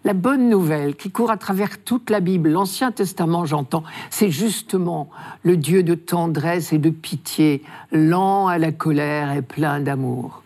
La 0.06 0.14
bonne 0.14 0.48
nouvelle 0.48 0.96
qui 0.96 1.12
court 1.12 1.30
à 1.30 1.36
travers 1.36 1.84
toute 1.84 2.10
la 2.10 2.22
Bible, 2.22 2.52
l'Ancien 2.52 2.94
Testament 2.94 3.44
j'entends, 3.44 3.84
c'est 4.12 4.32
justement 4.32 5.10
le 5.44 5.58
Dieu 5.58 5.84
de 5.84 5.96
tendresse 5.96 6.72
et 6.72 6.78
de 6.78 6.90
pitié, 6.90 7.64
lent 7.92 8.48
à 8.48 8.58
la 8.58 8.72
colère 8.72 9.34
et 9.34 9.42
plein 9.42 9.82
d'amour. 9.82 10.43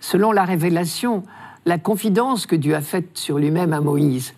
Selon 0.00 0.32
la 0.32 0.44
révélation, 0.44 1.24
la 1.66 1.78
confidence 1.78 2.46
que 2.46 2.56
Dieu 2.56 2.74
a 2.74 2.80
faite 2.80 3.18
sur 3.18 3.38
lui-même 3.38 3.72
à 3.72 3.80
Moïse, 3.80 4.34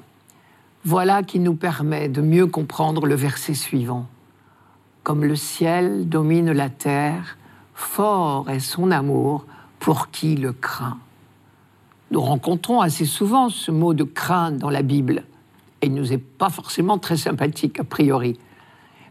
voilà 0.84 1.22
qui 1.22 1.38
nous 1.38 1.54
permet 1.54 2.08
de 2.08 2.22
mieux 2.22 2.46
comprendre 2.46 3.06
le 3.06 3.14
verset 3.14 3.54
suivant. 3.54 4.06
Comme 5.02 5.24
le 5.24 5.36
ciel 5.36 6.08
domine 6.08 6.52
la 6.52 6.70
terre, 6.70 7.36
fort 7.74 8.48
est 8.48 8.60
son 8.60 8.90
amour 8.90 9.46
pour 9.78 10.10
qui 10.10 10.36
le 10.36 10.52
craint. 10.52 10.98
Nous 12.10 12.20
rencontrons 12.20 12.80
assez 12.80 13.04
souvent 13.04 13.48
ce 13.48 13.70
mot 13.70 13.94
de 13.94 14.04
crainte 14.04 14.56
dans 14.56 14.70
la 14.70 14.82
Bible, 14.82 15.24
et 15.82 15.86
il 15.86 15.94
nous 15.94 16.12
est 16.12 16.18
pas 16.18 16.50
forcément 16.50 16.98
très 16.98 17.16
sympathique 17.16 17.78
a 17.78 17.84
priori. 17.84 18.38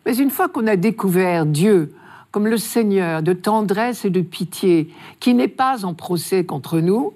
Mais 0.05 0.17
une 0.17 0.29
fois 0.29 0.49
qu'on 0.49 0.67
a 0.67 0.75
découvert 0.75 1.45
Dieu 1.45 1.93
comme 2.31 2.47
le 2.47 2.57
Seigneur 2.57 3.23
de 3.23 3.33
tendresse 3.33 4.05
et 4.05 4.09
de 4.09 4.21
pitié, 4.21 4.93
qui 5.19 5.33
n'est 5.33 5.47
pas 5.47 5.85
en 5.85 5.93
procès 5.93 6.45
contre 6.45 6.79
nous, 6.79 7.13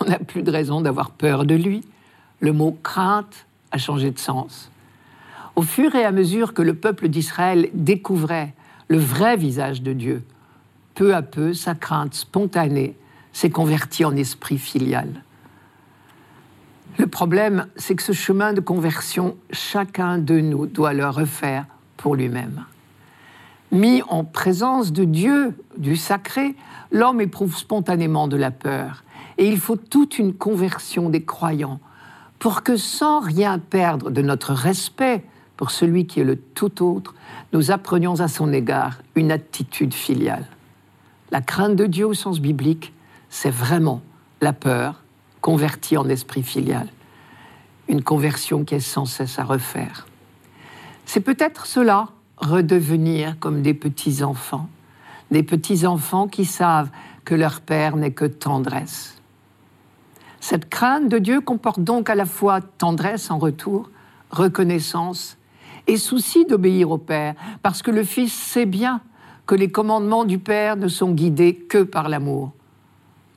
on 0.00 0.04
n'a 0.06 0.18
plus 0.18 0.42
de 0.42 0.50
raison 0.50 0.80
d'avoir 0.80 1.10
peur 1.10 1.44
de 1.44 1.54
lui. 1.54 1.82
Le 2.40 2.52
mot 2.52 2.76
crainte 2.82 3.46
a 3.70 3.78
changé 3.78 4.10
de 4.10 4.18
sens. 4.18 4.70
Au 5.54 5.62
fur 5.62 5.94
et 5.94 6.04
à 6.04 6.12
mesure 6.12 6.54
que 6.54 6.62
le 6.62 6.74
peuple 6.74 7.08
d'Israël 7.08 7.68
découvrait 7.74 8.54
le 8.88 8.98
vrai 8.98 9.36
visage 9.36 9.82
de 9.82 9.92
Dieu, 9.92 10.22
peu 10.94 11.14
à 11.14 11.22
peu, 11.22 11.54
sa 11.54 11.74
crainte 11.74 12.14
spontanée 12.14 12.96
s'est 13.32 13.50
convertie 13.50 14.04
en 14.04 14.14
esprit 14.16 14.58
filial. 14.58 15.22
Le 16.98 17.06
problème, 17.06 17.66
c'est 17.76 17.94
que 17.94 18.02
ce 18.02 18.12
chemin 18.12 18.52
de 18.52 18.60
conversion, 18.60 19.36
chacun 19.50 20.18
de 20.18 20.40
nous 20.40 20.66
doit 20.66 20.92
le 20.92 21.08
refaire 21.08 21.64
pour 21.96 22.16
lui-même. 22.16 22.64
Mis 23.72 24.02
en 24.08 24.24
présence 24.24 24.92
de 24.92 25.04
Dieu, 25.04 25.56
du 25.78 25.96
sacré, 25.96 26.54
l'homme 26.90 27.20
éprouve 27.20 27.56
spontanément 27.56 28.28
de 28.28 28.36
la 28.36 28.50
peur. 28.50 29.02
Et 29.38 29.48
il 29.48 29.58
faut 29.58 29.76
toute 29.76 30.18
une 30.18 30.34
conversion 30.34 31.08
des 31.08 31.24
croyants 31.24 31.80
pour 32.38 32.62
que 32.62 32.76
sans 32.76 33.20
rien 33.20 33.58
perdre 33.58 34.10
de 34.10 34.20
notre 34.20 34.52
respect 34.52 35.24
pour 35.56 35.70
celui 35.70 36.06
qui 36.06 36.20
est 36.20 36.24
le 36.24 36.36
tout 36.36 36.84
autre, 36.84 37.14
nous 37.52 37.70
apprenions 37.70 38.20
à 38.20 38.26
son 38.26 38.52
égard 38.52 38.98
une 39.14 39.30
attitude 39.30 39.94
filiale. 39.94 40.46
La 41.30 41.40
crainte 41.40 41.76
de 41.76 41.86
Dieu 41.86 42.06
au 42.06 42.14
sens 42.14 42.40
biblique, 42.40 42.92
c'est 43.30 43.50
vraiment 43.50 44.02
la 44.40 44.52
peur 44.52 45.02
convertie 45.40 45.96
en 45.96 46.08
esprit 46.08 46.42
filial. 46.42 46.88
Une 47.88 48.02
conversion 48.02 48.64
qui 48.64 48.74
est 48.74 48.80
sans 48.80 49.06
cesse 49.06 49.38
à 49.38 49.44
refaire. 49.44 50.06
C'est 51.06 51.20
peut-être 51.20 51.66
cela, 51.66 52.08
redevenir 52.42 53.38
comme 53.38 53.62
des 53.62 53.74
petits-enfants, 53.74 54.68
des 55.30 55.42
petits-enfants 55.42 56.28
qui 56.28 56.44
savent 56.44 56.90
que 57.24 57.34
leur 57.34 57.60
Père 57.60 57.96
n'est 57.96 58.12
que 58.12 58.24
tendresse. 58.24 59.16
Cette 60.40 60.68
crainte 60.68 61.08
de 61.08 61.18
Dieu 61.18 61.40
comporte 61.40 61.80
donc 61.80 62.10
à 62.10 62.14
la 62.14 62.26
fois 62.26 62.60
tendresse 62.60 63.30
en 63.30 63.38
retour, 63.38 63.90
reconnaissance 64.30 65.38
et 65.86 65.96
souci 65.96 66.44
d'obéir 66.44 66.90
au 66.90 66.98
Père, 66.98 67.34
parce 67.62 67.82
que 67.82 67.90
le 67.90 68.02
Fils 68.02 68.32
sait 68.32 68.66
bien 68.66 69.00
que 69.46 69.54
les 69.54 69.70
commandements 69.70 70.24
du 70.24 70.38
Père 70.38 70.76
ne 70.76 70.88
sont 70.88 71.12
guidés 71.12 71.54
que 71.54 71.82
par 71.82 72.08
l'amour. 72.08 72.52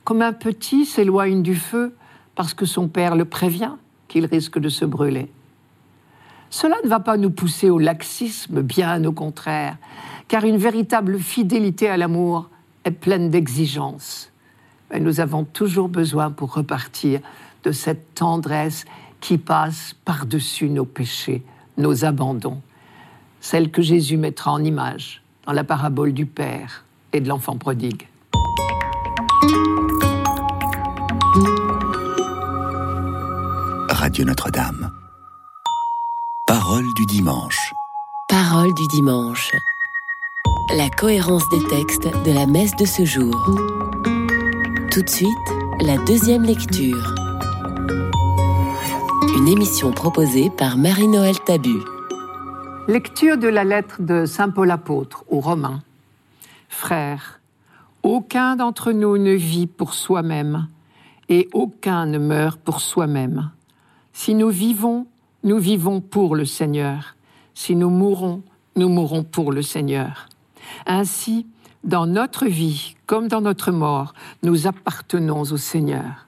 Comme 0.03 0.21
un 0.21 0.33
petit 0.33 0.85
s'éloigne 0.85 1.41
du 1.41 1.55
feu 1.55 1.95
parce 2.35 2.53
que 2.53 2.65
son 2.65 2.87
Père 2.87 3.15
le 3.15 3.25
prévient 3.25 3.73
qu'il 4.07 4.25
risque 4.25 4.59
de 4.59 4.69
se 4.69 4.85
brûler. 4.85 5.31
Cela 6.49 6.75
ne 6.83 6.89
va 6.89 6.99
pas 6.99 7.17
nous 7.17 7.31
pousser 7.31 7.69
au 7.69 7.79
laxisme, 7.79 8.61
bien 8.61 9.03
au 9.03 9.11
contraire, 9.11 9.77
car 10.27 10.45
une 10.45 10.57
véritable 10.57 11.19
fidélité 11.19 11.89
à 11.89 11.97
l'amour 11.97 12.49
est 12.83 12.91
pleine 12.91 13.29
d'exigences. 13.29 14.31
Mais 14.91 14.99
nous 14.99 15.19
avons 15.19 15.43
toujours 15.43 15.89
besoin 15.89 16.31
pour 16.31 16.53
repartir 16.53 17.19
de 17.63 17.71
cette 17.71 18.13
tendresse 18.15 18.85
qui 19.19 19.37
passe 19.37 19.95
par-dessus 20.05 20.69
nos 20.69 20.85
péchés 20.85 21.43
nos 21.77 22.05
abandons, 22.05 22.61
celle 23.41 23.71
que 23.71 23.81
Jésus 23.81 24.17
mettra 24.17 24.51
en 24.51 24.63
image 24.63 25.23
dans 25.45 25.53
la 25.53 25.63
parabole 25.63 26.13
du 26.13 26.25
Père 26.25 26.85
et 27.13 27.21
de 27.21 27.27
l'enfant 27.27 27.57
prodigue. 27.57 28.07
Radio 33.89 34.25
Notre-Dame. 34.25 34.94
Parole 36.75 36.93
du 36.93 37.05
dimanche. 37.05 37.73
Parole 38.27 38.73
du 38.73 38.85
dimanche. 38.87 39.49
La 40.75 40.89
cohérence 40.89 41.47
des 41.47 41.63
textes 41.69 42.09
de 42.25 42.33
la 42.33 42.47
messe 42.47 42.75
de 42.75 42.83
ce 42.83 43.05
jour. 43.05 43.33
Tout 44.91 45.01
de 45.01 45.09
suite, 45.09 45.29
la 45.79 45.97
deuxième 46.03 46.43
lecture. 46.43 47.15
Une 49.37 49.47
émission 49.47 49.93
proposée 49.93 50.49
par 50.49 50.75
Marie-Noël 50.75 51.39
Tabu. 51.45 51.79
Lecture 52.89 53.37
de 53.37 53.47
la 53.47 53.63
lettre 53.63 54.01
de 54.01 54.25
Saint 54.25 54.49
Paul 54.49 54.69
apôtre 54.69 55.23
aux 55.29 55.39
Romains. 55.39 55.81
Frères, 56.67 57.39
aucun 58.03 58.57
d'entre 58.57 58.91
nous 58.91 59.17
ne 59.17 59.31
vit 59.31 59.67
pour 59.67 59.93
soi-même 59.93 60.67
et 61.29 61.47
aucun 61.53 62.05
ne 62.05 62.17
meurt 62.17 62.59
pour 62.59 62.81
soi-même. 62.81 63.49
Si 64.11 64.35
nous 64.35 64.49
vivons, 64.49 65.07
nous 65.45 65.59
vivons 65.59 66.01
pour 66.01 66.35
le 66.35 66.43
Seigneur. 66.43 67.15
Si 67.53 67.75
nous 67.75 67.91
mourons, 67.91 68.41
nous 68.75 68.89
mourons 68.89 69.23
pour 69.23 69.53
le 69.53 69.61
Seigneur. 69.61 70.27
Ainsi, 70.85 71.47
Dans 71.85 72.07
notre 72.07 72.47
vie 72.47 72.95
comme 73.05 73.27
dans 73.27 73.41
notre 73.41 73.71
mort, 73.71 74.15
nous 74.41 74.65
appartenons 74.65 75.43
au 75.43 75.57
Seigneur. 75.57 76.27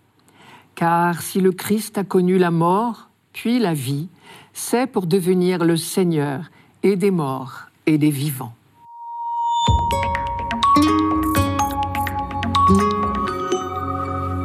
Car 0.76 1.24
si 1.24 1.42
le 1.42 1.52
Christ 1.52 1.98
a 1.98 2.04
connu 2.04 2.38
la 2.38 2.52
mort, 2.52 3.10
puis 3.34 3.58
la 3.58 3.74
vie, 3.74 4.08
c'est 4.54 4.86
pour 4.86 5.08
devenir 5.08 5.66
le 5.66 5.76
Seigneur 5.76 6.52
et 6.84 6.96
des 6.96 7.10
morts 7.10 7.72
et 7.88 7.98
des 7.98 8.12
vivants. 8.12 8.54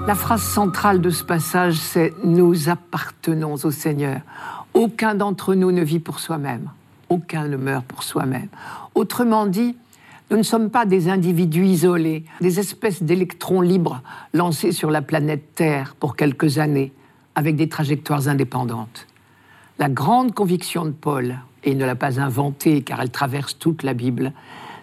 La 0.07 0.14
phrase 0.14 0.43
centrale 0.43 1.02
de 1.02 1.11
ce 1.11 1.25
passage, 1.25 1.75
c'est⁇ 1.75 2.09
Nous 2.25 2.71
appartenons 2.71 3.57
au 3.62 3.71
Seigneur⁇ 3.71 4.17
Aucun 4.75 5.14
d'entre 5.14 5.55
nous 5.55 5.71
ne 5.71 5.83
vit 5.83 5.99
pour 5.99 6.19
soi-même, 6.19 6.71
aucun 7.09 7.47
ne 7.47 7.57
meurt 7.57 7.85
pour 7.85 8.02
soi-même. 8.02 8.49
Autrement 8.95 9.47
dit, 9.47 9.76
nous 10.31 10.38
ne 10.38 10.43
sommes 10.43 10.71
pas 10.71 10.87
des 10.87 11.11
individus 11.11 11.67
isolés, 11.67 12.25
des 12.41 12.59
espèces 12.59 13.02
d'électrons 13.02 13.61
libres 13.61 14.00
lancés 14.33 14.73
sur 14.73 14.91
la 14.91 15.02
planète 15.02 15.55
Terre 15.55 15.95
pour 15.99 16.17
quelques 16.17 16.59
années, 16.59 16.93
avec 17.35 17.57
des 17.57 17.69
trajectoires 17.69 18.29
indépendantes. 18.29 19.07
La 19.79 19.91
grande 19.91 20.33
conviction 20.33 20.87
de 20.87 20.91
Paul, 20.91 21.37
et 21.64 21.73
il 21.73 21.76
ne 21.76 21.85
l'a 21.85 21.95
pas 21.95 22.19
inventée 22.19 22.83
car 22.83 23.00
elle 23.02 23.11
traverse 23.11 23.59
toute 23.59 23.83
la 23.83 23.93
Bible, 23.93 24.33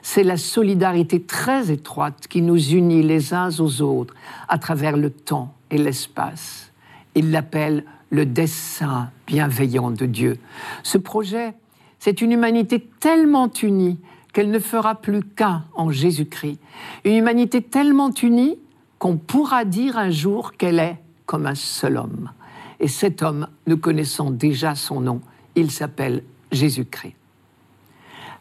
c'est 0.01 0.23
la 0.23 0.37
solidarité 0.37 1.21
très 1.21 1.71
étroite 1.71 2.27
qui 2.29 2.41
nous 2.41 2.59
unit 2.69 3.03
les 3.03 3.33
uns 3.33 3.49
aux 3.59 3.81
autres 3.81 4.13
à 4.47 4.57
travers 4.57 4.97
le 4.97 5.09
temps 5.09 5.53
et 5.71 5.77
l'espace. 5.77 6.71
Il 7.15 7.31
l'appelle 7.31 7.85
le 8.09 8.25
dessein 8.25 9.11
bienveillant 9.27 9.91
de 9.91 10.05
Dieu. 10.05 10.37
Ce 10.83 10.97
projet, 10.97 11.53
c'est 11.99 12.21
une 12.21 12.31
humanité 12.31 12.79
tellement 12.99 13.51
unie 13.61 13.99
qu'elle 14.33 14.51
ne 14.51 14.59
fera 14.59 14.95
plus 14.95 15.23
qu'un 15.23 15.65
en 15.75 15.91
Jésus-Christ. 15.91 16.59
Une 17.03 17.15
humanité 17.15 17.61
tellement 17.61 18.11
unie 18.13 18.57
qu'on 18.97 19.17
pourra 19.17 19.65
dire 19.65 19.97
un 19.97 20.11
jour 20.11 20.53
qu'elle 20.53 20.79
est 20.79 20.97
comme 21.25 21.45
un 21.45 21.55
seul 21.55 21.97
homme. 21.97 22.31
Et 22.79 22.87
cet 22.87 23.21
homme, 23.21 23.47
nous 23.67 23.77
connaissons 23.77 24.31
déjà 24.31 24.75
son 24.75 25.01
nom, 25.01 25.21
il 25.55 25.71
s'appelle 25.71 26.23
Jésus-Christ. 26.51 27.15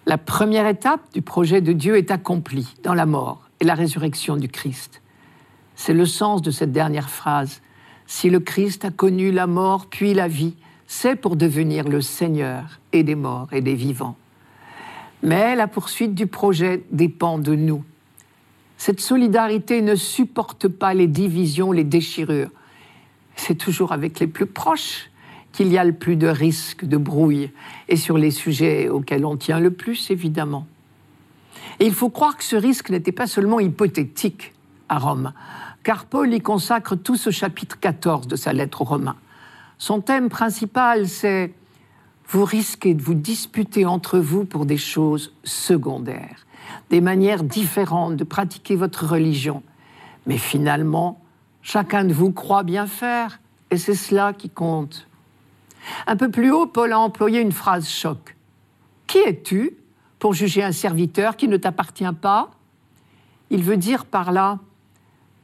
La 0.07 0.17
première 0.17 0.67
étape 0.67 1.01
du 1.13 1.21
projet 1.21 1.61
de 1.61 1.73
Dieu 1.73 1.97
est 1.97 2.11
accomplie 2.11 2.75
dans 2.83 2.95
la 2.95 3.05
mort 3.05 3.49
et 3.61 3.65
la 3.65 3.75
résurrection 3.75 4.37
du 4.37 4.49
Christ. 4.49 5.03
C'est 5.75 5.95
le 5.95 6.07
sens 6.07 6.41
de 6.43 6.51
cette 6.51 6.73
dernière 6.73 7.11
phrase. 7.11 7.61
Si 8.11 8.31
le 8.31 8.41
Christ 8.41 8.87
a 8.87 8.91
connu 8.91 9.31
la 9.31 9.47
mort 9.47 9.87
puis 9.87 10.15
la 10.15 10.29
vie, 10.29 10.55
c'est 10.87 11.15
pour 11.15 11.37
devenir 11.37 11.87
le 11.87 12.01
Seigneur 12.01 12.81
et 12.93 13.03
des 13.03 13.15
morts 13.15 13.49
et 13.53 13.61
des 13.61 13.75
vivants. 13.75 14.17
Mais 15.23 15.55
la 15.55 15.69
poursuite 15.69 16.15
du 16.15 16.27
projet 16.27 16.83
dépend 16.91 17.39
de 17.39 17.55
nous. 17.55 17.85
Cette 18.79 19.01
solidarité 19.01 19.83
ne 19.83 19.95
supporte 19.95 20.69
pas 20.69 20.95
les 20.95 21.07
divisions, 21.07 21.71
les 21.71 21.85
déchirures. 21.85 22.49
C'est 23.37 23.57
toujours 23.57 23.93
avec 23.93 24.21
les 24.21 24.27
plus 24.27 24.47
proches 24.47 25.11
qu'il 25.53 25.69
y 25.69 25.77
a 25.77 25.85
le 25.85 25.93
plus 25.93 26.17
de 26.17 26.29
risques 26.29 26.87
de 26.87 26.97
brouille, 26.97 27.51
et 27.89 27.97
sur 27.97 28.17
les 28.17 28.31
sujets 28.31 28.89
auxquels 28.89 29.27
on 29.27 29.37
tient 29.37 29.61
le 29.61 29.71
plus, 29.71 30.11
évidemment. 30.11 30.67
Et 31.79 31.85
il 31.85 31.93
faut 31.93 32.09
croire 32.09 32.39
que 32.39 32.45
ce 32.45 32.57
risque 32.57 32.89
n'était 32.89 33.13
pas 33.13 33.27
seulement 33.27 33.61
hypothétique 33.61 34.55
à 34.89 34.99
Rome, 34.99 35.33
car 35.89 36.05
Paul 36.05 36.35
y 36.35 36.43
consacre 36.43 36.97
tout 36.97 37.17
ce 37.17 37.31
chapitre 37.31 37.81
14 37.81 38.27
de 38.27 38.37
sa 38.37 38.53
lettre 38.53 38.83
aux 38.83 38.85
Romains. 38.85 39.17
Son 39.79 40.03
thème 40.03 40.29
principal, 40.29 41.09
c'est 41.09 41.55
vous 42.29 42.45
risquez 42.45 42.93
de 42.93 43.01
vous 43.01 43.15
disputer 43.15 43.87
entre 43.87 44.19
vous 44.19 44.45
pour 44.45 44.67
des 44.67 44.77
choses 44.77 45.33
secondaires, 45.45 46.45
des 46.91 47.01
manières 47.01 47.43
différentes 47.43 48.17
de 48.17 48.25
pratiquer 48.25 48.77
votre 48.77 49.07
religion. 49.07 49.63
Mais 50.27 50.37
finalement, 50.37 51.23
chacun 51.63 52.05
de 52.05 52.13
vous 52.13 52.33
croit 52.33 52.65
bien 52.65 52.87
faire, 52.87 53.41
et 53.71 53.79
c'est 53.79 53.95
cela 53.95 54.35
qui 54.35 54.51
compte. 54.51 55.09
Un 56.07 56.17
peu 56.17 56.31
plus 56.31 56.51
haut, 56.51 56.67
Paul 56.67 56.93
a 56.93 56.99
employé 56.99 57.41
une 57.41 57.53
phrase 57.53 57.89
choc. 57.89 58.37
Qui 59.07 59.21
es-tu 59.21 59.73
pour 60.19 60.35
juger 60.35 60.63
un 60.63 60.73
serviteur 60.73 61.35
qui 61.39 61.49
ne 61.49 61.57
t'appartient 61.57 62.05
pas? 62.21 62.51
Il 63.49 63.63
veut 63.63 63.79
dire 63.79 64.05
par 64.05 64.33
là, 64.33 64.59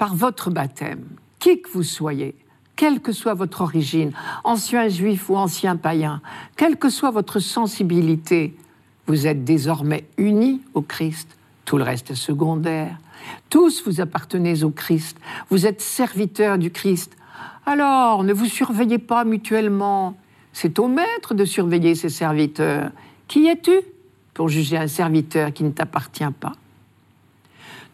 par 0.05 0.17
votre 0.17 0.51
baptême, 0.51 1.07
qui 1.39 1.63
que 1.63 1.71
vous 1.71 1.83
soyez, 1.83 2.35
quelle 2.77 3.01
que 3.01 3.11
soit 3.11 3.33
votre 3.33 3.63
origine, 3.63 4.13
ancien 4.45 4.87
juif 4.89 5.31
ou 5.31 5.37
ancien 5.39 5.77
païen, 5.77 6.21
quelle 6.59 6.77
que 6.77 6.91
soit 6.91 7.11
votre 7.11 7.39
sensibilité, 7.39 8.55
vous 9.07 9.27
êtes 9.27 9.45
désormais 9.45 10.05
unis 10.19 10.61
au 10.75 10.83
Christ. 10.83 11.39
Tout 11.65 11.79
le 11.79 11.85
reste 11.85 12.11
est 12.11 12.17
secondaire. 12.17 12.99
Tous 13.49 13.83
vous 13.87 14.03
appartenez 14.03 14.63
au 14.63 14.69
Christ. 14.69 15.17
Vous 15.49 15.65
êtes 15.65 15.81
serviteurs 15.81 16.59
du 16.59 16.71
Christ. 16.71 17.17
Alors, 17.65 18.25
ne 18.25 18.35
vous 18.35 18.45
surveillez 18.45 18.99
pas 18.99 19.25
mutuellement. 19.25 20.19
C'est 20.53 20.79
au 20.79 20.87
maître 20.87 21.33
de 21.33 21.47
surveiller 21.47 21.95
ses 21.95 22.11
serviteurs. 22.11 22.91
Qui 23.27 23.47
es-tu 23.47 23.81
pour 24.35 24.51
juger 24.51 24.77
un 24.77 24.87
serviteur 24.87 25.51
qui 25.51 25.65
ne 25.65 25.71
t'appartient 25.71 26.31
pas? 26.39 26.53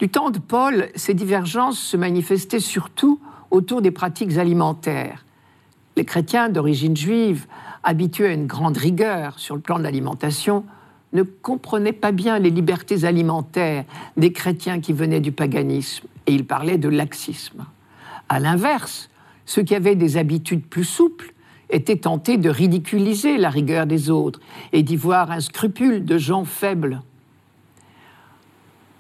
Du 0.01 0.09
temps 0.09 0.31
de 0.31 0.39
Paul, 0.39 0.89
ces 0.95 1.13
divergences 1.13 1.79
se 1.79 1.95
manifestaient 1.99 2.59
surtout 2.59 3.21
autour 3.51 3.83
des 3.83 3.91
pratiques 3.91 4.39
alimentaires. 4.39 5.27
Les 5.95 6.07
chrétiens 6.07 6.49
d'origine 6.49 6.97
juive, 6.97 7.45
habitués 7.83 8.29
à 8.29 8.33
une 8.33 8.47
grande 8.47 8.79
rigueur 8.79 9.39
sur 9.39 9.57
le 9.57 9.61
plan 9.61 9.79
de 9.79 9.83
l'alimentation, 9.83 10.65
ne 11.13 11.23
comprenaient 11.23 11.93
pas 11.93 12.13
bien 12.13 12.39
les 12.39 12.49
libertés 12.49 13.05
alimentaires 13.05 13.85
des 14.17 14.33
chrétiens 14.33 14.81
qui 14.81 14.95
venaient 14.95 15.21
du 15.21 15.33
paganisme, 15.33 16.07
et 16.27 16.33
ils 16.33 16.47
parlaient 16.47 16.79
de 16.79 16.89
laxisme. 16.89 17.67
À 18.31 18.41
l'inverse, 18.41 19.11
ceux 19.45 19.65
qui 19.65 19.75
avaient 19.75 19.97
des 19.97 20.17
habitudes 20.17 20.65
plus 20.65 20.85
souples 20.85 21.35
était 21.69 21.97
tenté 21.97 22.39
de 22.39 22.49
ridiculiser 22.49 23.37
la 23.37 23.51
rigueur 23.51 23.85
des 23.85 24.09
autres 24.09 24.41
et 24.73 24.83
d'y 24.83 24.97
voir 24.97 25.31
un 25.31 25.41
scrupule 25.41 26.07
de 26.07 26.17
gens 26.17 26.47
faibles. 26.47 27.03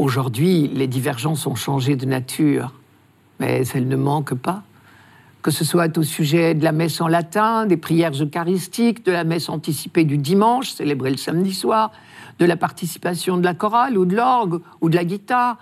Aujourd'hui, 0.01 0.67
les 0.69 0.87
divergences 0.87 1.47
ont 1.47 1.55
changé 1.55 1.95
de 1.95 2.07
nature, 2.07 2.73
mais 3.39 3.67
elles 3.75 3.87
ne 3.87 3.97
manquent 3.97 4.33
pas. 4.33 4.63
Que 5.43 5.51
ce 5.51 5.63
soit 5.63 5.99
au 5.99 6.03
sujet 6.03 6.55
de 6.55 6.65
la 6.65 6.73
messe 6.73 7.03
en 7.03 7.07
latin, 7.07 7.67
des 7.67 7.77
prières 7.77 8.15
eucharistiques, 8.15 9.05
de 9.05 9.13
la 9.13 9.25
messe 9.25 9.51
anticipée 9.51 10.05
du 10.05 10.17
dimanche, 10.17 10.71
célébrée 10.71 11.11
le 11.11 11.19
samedi 11.19 11.53
soir, 11.53 11.93
de 12.39 12.47
la 12.47 12.57
participation 12.57 13.37
de 13.37 13.45
la 13.45 13.53
chorale 13.53 13.99
ou 13.99 14.07
de 14.07 14.17
l'orgue 14.17 14.63
ou 14.81 14.89
de 14.89 14.97
la 14.97 15.05
guitare, 15.05 15.59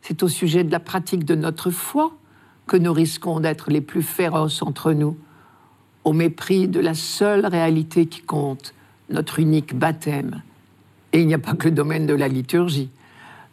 c'est 0.00 0.22
au 0.22 0.28
sujet 0.28 0.64
de 0.64 0.72
la 0.72 0.80
pratique 0.80 1.26
de 1.26 1.34
notre 1.34 1.68
foi 1.70 2.12
que 2.66 2.78
nous 2.78 2.94
risquons 2.94 3.40
d'être 3.40 3.70
les 3.70 3.82
plus 3.82 4.02
féroces 4.02 4.62
entre 4.62 4.94
nous 4.94 5.18
au 6.04 6.14
mépris 6.14 6.66
de 6.66 6.80
la 6.80 6.94
seule 6.94 7.44
réalité 7.44 8.06
qui 8.06 8.22
compte, 8.22 8.72
notre 9.10 9.38
unique 9.38 9.76
baptême. 9.76 10.40
Et 11.12 11.20
il 11.20 11.26
n'y 11.26 11.34
a 11.34 11.38
pas 11.38 11.52
que 11.52 11.68
le 11.68 11.74
domaine 11.74 12.06
de 12.06 12.14
la 12.14 12.28
liturgie. 12.28 12.88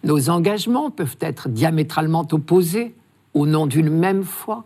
Nos 0.04 0.30
engagements 0.30 0.92
peuvent 0.92 1.18
être 1.20 1.50
diamétralement 1.50 2.28
opposés 2.32 2.96
au 3.34 3.46
nom 3.46 3.68
d'une 3.68 3.90
même 3.90 4.24
foi. 4.24 4.66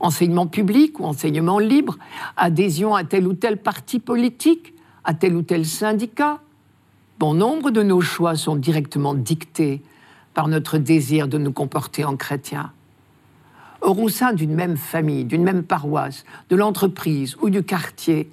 Enseignement 0.00 0.46
public 0.46 1.00
ou 1.00 1.04
enseignement 1.04 1.58
libre, 1.58 1.98
adhésion 2.36 2.94
à 2.94 3.04
tel 3.04 3.26
ou 3.26 3.34
tel 3.34 3.56
parti 3.56 3.98
politique, 3.98 4.74
à 5.02 5.14
tel 5.14 5.34
ou 5.34 5.42
tel 5.42 5.66
syndicat. 5.66 6.38
Bon 7.18 7.34
nombre 7.34 7.70
de 7.70 7.82
nos 7.82 8.00
choix 8.00 8.36
sont 8.36 8.54
directement 8.54 9.14
dictés 9.14 9.82
par 10.34 10.46
notre 10.46 10.78
désir 10.78 11.26
de 11.26 11.38
nous 11.38 11.52
comporter 11.52 12.04
en 12.04 12.16
chrétiens 12.16 12.70
au 13.80 14.08
sein 14.08 14.32
d'une 14.32 14.54
même 14.54 14.76
famille, 14.76 15.24
d'une 15.24 15.42
même 15.42 15.62
paroisse, 15.62 16.24
de 16.50 16.56
l'entreprise 16.56 17.36
ou 17.40 17.50
du 17.50 17.62
quartier, 17.62 18.30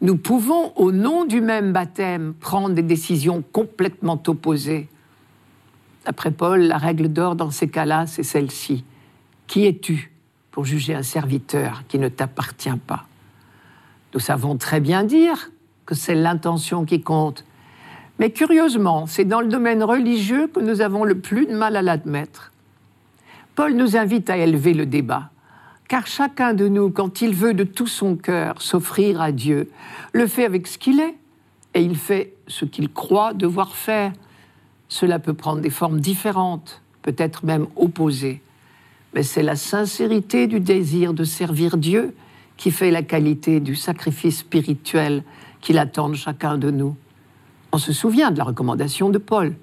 nous 0.00 0.16
pouvons, 0.16 0.72
au 0.76 0.92
nom 0.92 1.24
du 1.24 1.40
même 1.40 1.72
baptême, 1.72 2.34
prendre 2.38 2.74
des 2.74 2.82
décisions 2.82 3.42
complètement 3.52 4.20
opposées. 4.26 4.88
D'après 6.04 6.30
Paul, 6.30 6.60
la 6.62 6.78
règle 6.78 7.08
d'or 7.08 7.34
dans 7.34 7.50
ces 7.50 7.68
cas-là, 7.68 8.06
c'est 8.06 8.22
celle-ci. 8.22 8.84
Qui 9.46 9.66
es-tu 9.66 10.12
pour 10.50 10.64
juger 10.64 10.94
un 10.94 11.02
serviteur 11.02 11.84
qui 11.88 11.98
ne 11.98 12.08
t'appartient 12.08 12.76
pas? 12.86 13.06
Nous 14.12 14.20
savons 14.20 14.56
très 14.56 14.80
bien 14.80 15.02
dire 15.02 15.50
que 15.86 15.94
c'est 15.94 16.14
l'intention 16.14 16.84
qui 16.84 17.00
compte. 17.00 17.44
Mais 18.18 18.30
curieusement, 18.30 19.06
c'est 19.06 19.24
dans 19.24 19.40
le 19.40 19.48
domaine 19.48 19.82
religieux 19.82 20.46
que 20.46 20.60
nous 20.60 20.80
avons 20.80 21.04
le 21.04 21.18
plus 21.18 21.46
de 21.46 21.54
mal 21.54 21.76
à 21.76 21.82
l'admettre. 21.82 22.52
Paul 23.54 23.74
nous 23.74 23.96
invite 23.96 24.30
à 24.30 24.36
élever 24.36 24.74
le 24.74 24.86
débat, 24.86 25.30
car 25.88 26.06
chacun 26.06 26.54
de 26.54 26.68
nous, 26.68 26.90
quand 26.90 27.22
il 27.22 27.34
veut 27.34 27.54
de 27.54 27.64
tout 27.64 27.86
son 27.86 28.16
cœur 28.16 28.60
s'offrir 28.62 29.20
à 29.20 29.32
Dieu, 29.32 29.70
le 30.12 30.26
fait 30.26 30.44
avec 30.44 30.66
ce 30.66 30.78
qu'il 30.78 31.00
est, 31.00 31.14
et 31.74 31.82
il 31.82 31.96
fait 31.96 32.34
ce 32.46 32.64
qu'il 32.64 32.92
croit 32.92 33.34
devoir 33.34 33.74
faire. 33.74 34.12
Cela 34.94 35.18
peut 35.18 35.34
prendre 35.34 35.60
des 35.60 35.70
formes 35.70 35.98
différentes, 35.98 36.80
peut-être 37.02 37.44
même 37.44 37.66
opposées, 37.74 38.40
mais 39.12 39.24
c'est 39.24 39.42
la 39.42 39.56
sincérité 39.56 40.46
du 40.46 40.60
désir 40.60 41.14
de 41.14 41.24
servir 41.24 41.78
Dieu 41.78 42.14
qui 42.56 42.70
fait 42.70 42.92
la 42.92 43.02
qualité 43.02 43.58
du 43.58 43.74
sacrifice 43.74 44.38
spirituel 44.38 45.24
qu'il 45.60 45.78
attend 45.78 46.10
de 46.10 46.14
chacun 46.14 46.58
de 46.58 46.70
nous. 46.70 46.94
On 47.72 47.78
se 47.78 47.92
souvient 47.92 48.30
de 48.30 48.38
la 48.38 48.44
recommandation 48.44 49.10
de 49.10 49.18
Paul. 49.18 49.56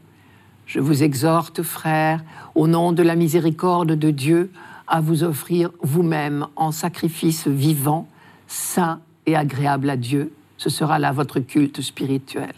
Je 0.66 0.82
vous 0.82 1.02
exhorte, 1.02 1.64
frères, 1.64 2.22
au 2.54 2.68
nom 2.68 2.92
de 2.92 3.02
la 3.02 3.16
miséricorde 3.16 3.94
de 3.94 4.12
Dieu, 4.12 4.52
à 4.86 5.00
vous 5.00 5.24
offrir 5.24 5.72
vous-même 5.82 6.46
en 6.58 6.74
sacrifice 6.74 7.48
vivant, 7.48 8.06
saint 8.48 9.00
et 9.26 9.38
agréable 9.38 9.90
à 9.90 9.96
Dieu. 9.96 10.34
Ce 10.58 10.70
sera 10.70 11.00
là 11.00 11.14
votre 11.14 11.40
culte 11.40 11.80
spirituel. 11.80 12.52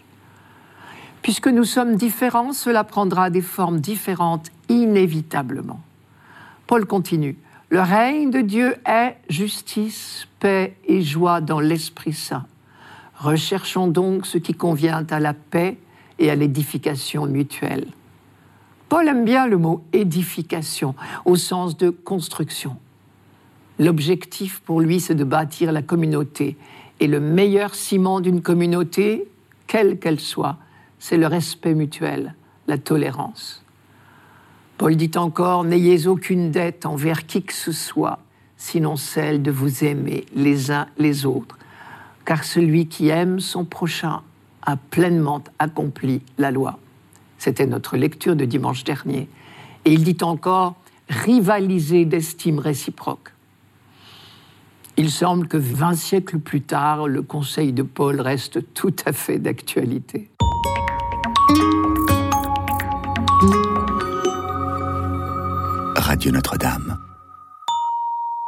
Puisque 1.24 1.48
nous 1.48 1.64
sommes 1.64 1.96
différents, 1.96 2.52
cela 2.52 2.84
prendra 2.84 3.30
des 3.30 3.40
formes 3.40 3.80
différentes 3.80 4.50
inévitablement. 4.68 5.80
Paul 6.66 6.84
continue. 6.84 7.38
Le 7.70 7.80
règne 7.80 8.30
de 8.30 8.42
Dieu 8.42 8.76
est 8.84 9.16
justice, 9.30 10.28
paix 10.38 10.76
et 10.86 11.00
joie 11.00 11.40
dans 11.40 11.60
l'Esprit 11.60 12.12
Saint. 12.12 12.44
Recherchons 13.16 13.86
donc 13.86 14.26
ce 14.26 14.36
qui 14.36 14.52
convient 14.52 15.06
à 15.08 15.18
la 15.18 15.32
paix 15.32 15.78
et 16.18 16.30
à 16.30 16.34
l'édification 16.34 17.24
mutuelle. 17.24 17.86
Paul 18.90 19.08
aime 19.08 19.24
bien 19.24 19.46
le 19.46 19.56
mot 19.56 19.82
édification 19.94 20.94
au 21.24 21.36
sens 21.36 21.78
de 21.78 21.88
construction. 21.88 22.76
L'objectif 23.78 24.60
pour 24.60 24.82
lui, 24.82 25.00
c'est 25.00 25.14
de 25.14 25.24
bâtir 25.24 25.72
la 25.72 25.80
communauté. 25.80 26.58
Et 27.00 27.06
le 27.06 27.18
meilleur 27.18 27.74
ciment 27.74 28.20
d'une 28.20 28.42
communauté, 28.42 29.26
quelle 29.66 29.98
qu'elle 29.98 30.20
soit, 30.20 30.58
c'est 31.06 31.18
le 31.18 31.26
respect 31.26 31.74
mutuel, 31.74 32.34
la 32.66 32.78
tolérance. 32.78 33.62
Paul 34.78 34.96
dit 34.96 35.10
encore, 35.16 35.62
N'ayez 35.62 36.06
aucune 36.06 36.50
dette 36.50 36.86
envers 36.86 37.26
qui 37.26 37.42
que 37.42 37.52
ce 37.52 37.72
soit, 37.72 38.20
sinon 38.56 38.96
celle 38.96 39.42
de 39.42 39.50
vous 39.50 39.84
aimer 39.84 40.24
les 40.34 40.70
uns 40.70 40.86
les 40.96 41.26
autres, 41.26 41.58
car 42.24 42.42
celui 42.42 42.86
qui 42.86 43.10
aime 43.10 43.38
son 43.38 43.66
prochain 43.66 44.22
a 44.62 44.78
pleinement 44.78 45.44
accompli 45.58 46.22
la 46.38 46.50
loi. 46.50 46.78
C'était 47.36 47.66
notre 47.66 47.98
lecture 47.98 48.34
de 48.34 48.46
dimanche 48.46 48.82
dernier. 48.82 49.28
Et 49.84 49.92
il 49.92 50.04
dit 50.04 50.16
encore 50.22 50.74
rivaliser 51.10 52.06
d'estime 52.06 52.58
réciproque. 52.58 53.34
Il 54.96 55.10
semble 55.10 55.48
que 55.48 55.58
20 55.58 55.96
siècles 55.96 56.38
plus 56.38 56.62
tard, 56.62 57.08
le 57.08 57.20
conseil 57.20 57.74
de 57.74 57.82
Paul 57.82 58.22
reste 58.22 58.72
tout 58.72 58.96
à 59.04 59.12
fait 59.12 59.38
d'actualité. 59.38 60.30
Radio 66.14 66.30
Notre-Dame. 66.30 66.96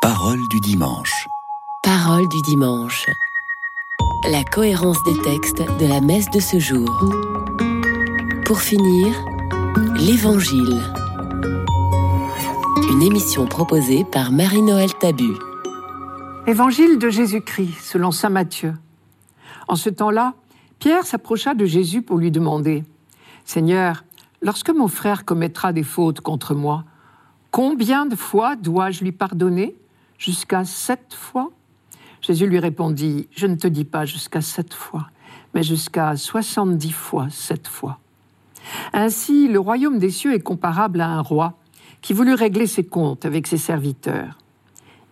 Parole 0.00 0.38
du 0.52 0.60
dimanche. 0.60 1.26
Parole 1.82 2.28
du 2.28 2.40
dimanche. 2.42 3.04
La 4.30 4.44
cohérence 4.44 5.02
des 5.02 5.20
textes 5.22 5.64
de 5.80 5.86
la 5.88 6.00
messe 6.00 6.30
de 6.30 6.38
ce 6.38 6.60
jour. 6.60 6.88
Pour 8.44 8.60
finir, 8.60 9.12
l'Évangile. 9.96 10.80
Une 12.88 13.02
émission 13.02 13.46
proposée 13.46 14.04
par 14.04 14.30
Marie-Noël 14.30 14.94
Tabu. 15.00 15.32
Évangile 16.46 17.00
de 17.00 17.10
Jésus-Christ, 17.10 17.80
selon 17.82 18.12
Saint 18.12 18.30
Matthieu. 18.30 18.74
En 19.66 19.74
ce 19.74 19.90
temps-là, 19.90 20.34
Pierre 20.78 21.04
s'approcha 21.04 21.54
de 21.54 21.64
Jésus 21.64 22.00
pour 22.00 22.18
lui 22.18 22.30
demander 22.30 22.84
Seigneur, 23.44 24.04
lorsque 24.40 24.70
mon 24.70 24.86
frère 24.86 25.24
commettra 25.24 25.72
des 25.72 25.82
fautes 25.82 26.20
contre 26.20 26.54
moi, 26.54 26.84
combien 27.50 28.06
de 28.06 28.16
fois 28.16 28.56
dois-je 28.56 29.02
lui 29.02 29.12
pardonner? 29.12 29.74
Jusqu'à 30.18 30.64
sept 30.64 31.14
fois? 31.14 31.50
Jésus 32.20 32.46
lui 32.46 32.58
répondit 32.58 33.28
Je 33.30 33.46
ne 33.46 33.56
te 33.56 33.68
dis 33.68 33.84
pas 33.84 34.04
jusqu'à 34.04 34.40
sept 34.40 34.74
fois, 34.74 35.08
mais 35.54 35.62
jusqu'à 35.62 36.16
soixante-dix 36.16 36.92
fois 36.92 37.28
sept 37.30 37.68
fois. 37.68 37.98
Ainsi, 38.92 39.48
le 39.48 39.60
royaume 39.60 39.98
des 39.98 40.10
cieux 40.10 40.34
est 40.34 40.40
comparable 40.40 41.00
à 41.00 41.08
un 41.08 41.20
roi 41.20 41.54
qui 42.02 42.12
voulut 42.12 42.34
régler 42.34 42.66
ses 42.66 42.84
comptes 42.84 43.24
avec 43.24 43.46
ses 43.46 43.58
serviteurs. 43.58 44.38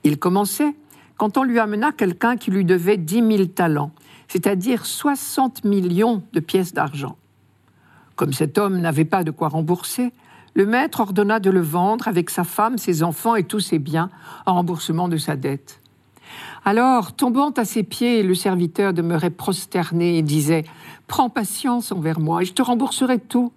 Il 0.03 0.19
commençait 0.19 0.75
quand 1.17 1.39
on 1.39 1.45
lui 1.45 1.59
amena 1.59 1.93
quelqu'un 1.93 2.37
qui 2.37 2.51
lui 2.51 2.65
devait 2.65 2.97
dix 2.97 3.23
mille 3.23 3.51
talents, 3.51 3.93
c'est-à-dire 4.29 4.87
soixante 4.87 5.65
millions 5.65 6.23
de 6.33 6.41
pièces 6.41 6.75
d'argent. 6.75 7.17
Comme 8.17 8.33
cet 8.33 8.59
homme 8.59 8.81
n'avait 8.81 9.05
pas 9.05 9.25
de 9.25 9.31
quoi 9.31 9.49
rembourser, 9.49 10.13
le 10.55 10.67
maître 10.67 11.01
ordonna 11.01 11.41
de 11.41 11.51
le 11.51 11.61
vendre 11.61 12.09
avec 12.09 12.31
sa 12.31 12.45
femme, 12.45 12.79
ses 12.79 13.03
enfants 13.03 13.35
et 13.35 13.45
tous 13.45 13.61
ses 13.61 13.79
biens 13.79 14.09
en 14.47 14.55
remboursement 14.55 15.09
de 15.09 15.17
sa 15.17 15.37
dette. 15.37 15.81
Alors, 16.65 17.13
tombant 17.13 17.51
à 17.51 17.65
ses 17.65 17.83
pieds, 17.83 18.23
le 18.23 18.35
serviteur 18.35 18.93
demeurait 18.93 19.31
prosterné 19.31 20.19
et 20.19 20.23
disait 20.23 20.65
Prends 21.07 21.29
patience 21.29 21.93
envers 21.93 22.21
moi 22.21 22.43
et 22.43 22.45
je 22.47 22.55
te 22.55 22.63
rembourserai 22.63 23.19
tout. 23.19 23.53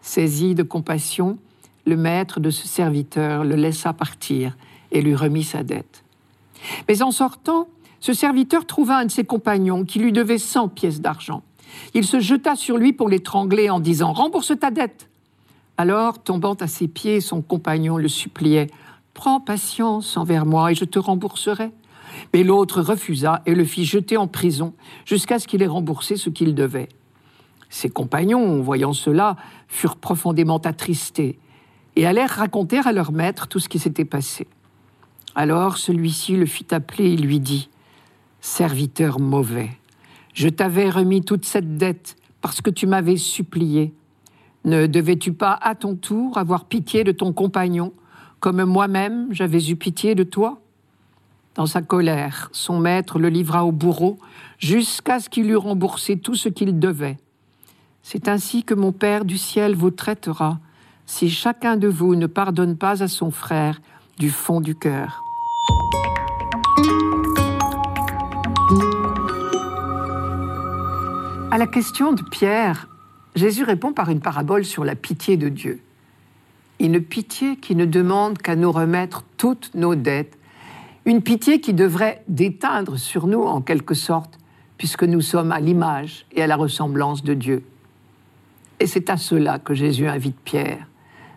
Saisi 0.00 0.54
de 0.54 0.62
compassion, 0.62 1.38
le 1.86 1.96
maître 1.96 2.38
de 2.38 2.50
ce 2.50 2.68
serviteur 2.68 3.44
le 3.44 3.56
laissa 3.56 3.92
partir 3.92 4.56
et 4.92 5.02
lui 5.02 5.14
remit 5.14 5.42
sa 5.42 5.62
dette. 5.62 6.04
Mais 6.88 7.02
en 7.02 7.10
sortant, 7.10 7.68
ce 8.00 8.12
serviteur 8.12 8.66
trouva 8.66 8.98
un 8.98 9.06
de 9.06 9.10
ses 9.10 9.24
compagnons 9.24 9.84
qui 9.84 9.98
lui 9.98 10.12
devait 10.12 10.38
cent 10.38 10.68
pièces 10.68 11.00
d'argent. 11.00 11.42
Il 11.94 12.04
se 12.04 12.20
jeta 12.20 12.54
sur 12.54 12.76
lui 12.76 12.92
pour 12.92 13.08
l'étrangler 13.08 13.70
en 13.70 13.80
disant 13.80 14.12
Rembourse 14.12 14.52
ta 14.58 14.70
dette. 14.70 15.08
Alors, 15.76 16.22
tombant 16.22 16.54
à 16.54 16.66
ses 16.66 16.88
pieds, 16.88 17.20
son 17.20 17.42
compagnon 17.42 17.96
le 17.96 18.08
suppliait 18.08 18.68
Prends 19.12 19.40
patience 19.40 20.16
envers 20.16 20.44
moi 20.44 20.72
et 20.72 20.74
je 20.74 20.84
te 20.84 20.98
rembourserai. 20.98 21.70
Mais 22.32 22.42
l'autre 22.42 22.82
refusa 22.82 23.42
et 23.46 23.54
le 23.54 23.64
fit 23.64 23.84
jeter 23.84 24.16
en 24.16 24.26
prison 24.26 24.74
jusqu'à 25.04 25.38
ce 25.38 25.46
qu'il 25.46 25.62
ait 25.62 25.68
remboursé 25.68 26.16
ce 26.16 26.30
qu'il 26.30 26.54
devait. 26.54 26.88
Ses 27.70 27.88
compagnons, 27.88 28.60
voyant 28.60 28.92
cela, 28.92 29.36
furent 29.68 29.96
profondément 29.96 30.58
attristés 30.58 31.38
et 31.96 32.06
allèrent 32.06 32.30
raconter 32.30 32.78
à 32.78 32.92
leur 32.92 33.12
maître 33.12 33.48
tout 33.48 33.58
ce 33.58 33.68
qui 33.68 33.78
s'était 33.78 34.04
passé. 34.04 34.46
Alors 35.34 35.78
celui-ci 35.78 36.36
le 36.36 36.46
fit 36.46 36.66
appeler 36.72 37.12
et 37.12 37.16
lui 37.16 37.40
dit 37.40 37.68
Serviteur 38.40 39.18
mauvais, 39.18 39.70
je 40.34 40.48
t'avais 40.48 40.90
remis 40.90 41.22
toute 41.22 41.44
cette 41.44 41.76
dette 41.76 42.16
parce 42.40 42.60
que 42.60 42.70
tu 42.70 42.86
m'avais 42.86 43.16
supplié. 43.16 43.94
Ne 44.64 44.86
devais-tu 44.86 45.34
pas 45.34 45.58
à 45.60 45.74
ton 45.74 45.94
tour 45.94 46.38
avoir 46.38 46.64
pitié 46.64 47.04
de 47.04 47.12
ton 47.12 47.34
compagnon, 47.34 47.92
comme 48.40 48.64
moi-même 48.64 49.28
j'avais 49.30 49.62
eu 49.68 49.76
pitié 49.76 50.14
de 50.14 50.24
toi? 50.24 50.62
Dans 51.54 51.66
sa 51.66 51.82
colère, 51.82 52.48
son 52.52 52.78
maître 52.78 53.18
le 53.18 53.28
livra 53.28 53.66
au 53.66 53.72
bourreau 53.72 54.18
jusqu'à 54.58 55.20
ce 55.20 55.28
qu'il 55.28 55.50
eût 55.50 55.56
remboursé 55.56 56.18
tout 56.18 56.34
ce 56.34 56.48
qu'il 56.48 56.78
devait. 56.78 57.18
C'est 58.02 58.26
ainsi 58.26 58.64
que 58.64 58.74
mon 58.74 58.92
Père 58.92 59.26
du 59.26 59.36
ciel 59.36 59.74
vous 59.74 59.90
traitera 59.90 60.58
si 61.04 61.28
chacun 61.28 61.76
de 61.76 61.88
vous 61.88 62.14
ne 62.14 62.26
pardonne 62.26 62.76
pas 62.76 63.02
à 63.02 63.08
son 63.08 63.30
frère 63.30 63.80
du 64.18 64.30
fond 64.30 64.62
du 64.62 64.74
cœur. 64.74 65.22
À 71.50 71.58
la 71.58 71.66
question 71.66 72.12
de 72.12 72.22
Pierre, 72.22 72.88
Jésus 73.34 73.64
répond 73.64 73.92
par 73.92 74.10
une 74.10 74.20
parabole 74.20 74.64
sur 74.64 74.84
la 74.84 74.94
pitié 74.94 75.36
de 75.36 75.48
Dieu. 75.48 75.80
Une 76.78 77.00
pitié 77.00 77.56
qui 77.56 77.74
ne 77.74 77.84
demande 77.84 78.38
qu'à 78.38 78.54
nous 78.54 78.70
remettre 78.70 79.24
toutes 79.36 79.74
nos 79.74 79.94
dettes, 79.94 80.38
une 81.04 81.22
pitié 81.22 81.60
qui 81.60 81.74
devrait 81.74 82.22
déteindre 82.28 82.96
sur 82.96 83.26
nous 83.26 83.42
en 83.42 83.60
quelque 83.60 83.94
sorte, 83.94 84.38
puisque 84.78 85.02
nous 85.02 85.20
sommes 85.20 85.52
à 85.52 85.60
l'image 85.60 86.26
et 86.32 86.42
à 86.42 86.46
la 86.46 86.56
ressemblance 86.56 87.24
de 87.24 87.34
Dieu. 87.34 87.64
Et 88.80 88.86
c'est 88.86 89.10
à 89.10 89.16
cela 89.16 89.58
que 89.58 89.74
Jésus 89.74 90.06
invite 90.06 90.36
Pierre, 90.44 90.86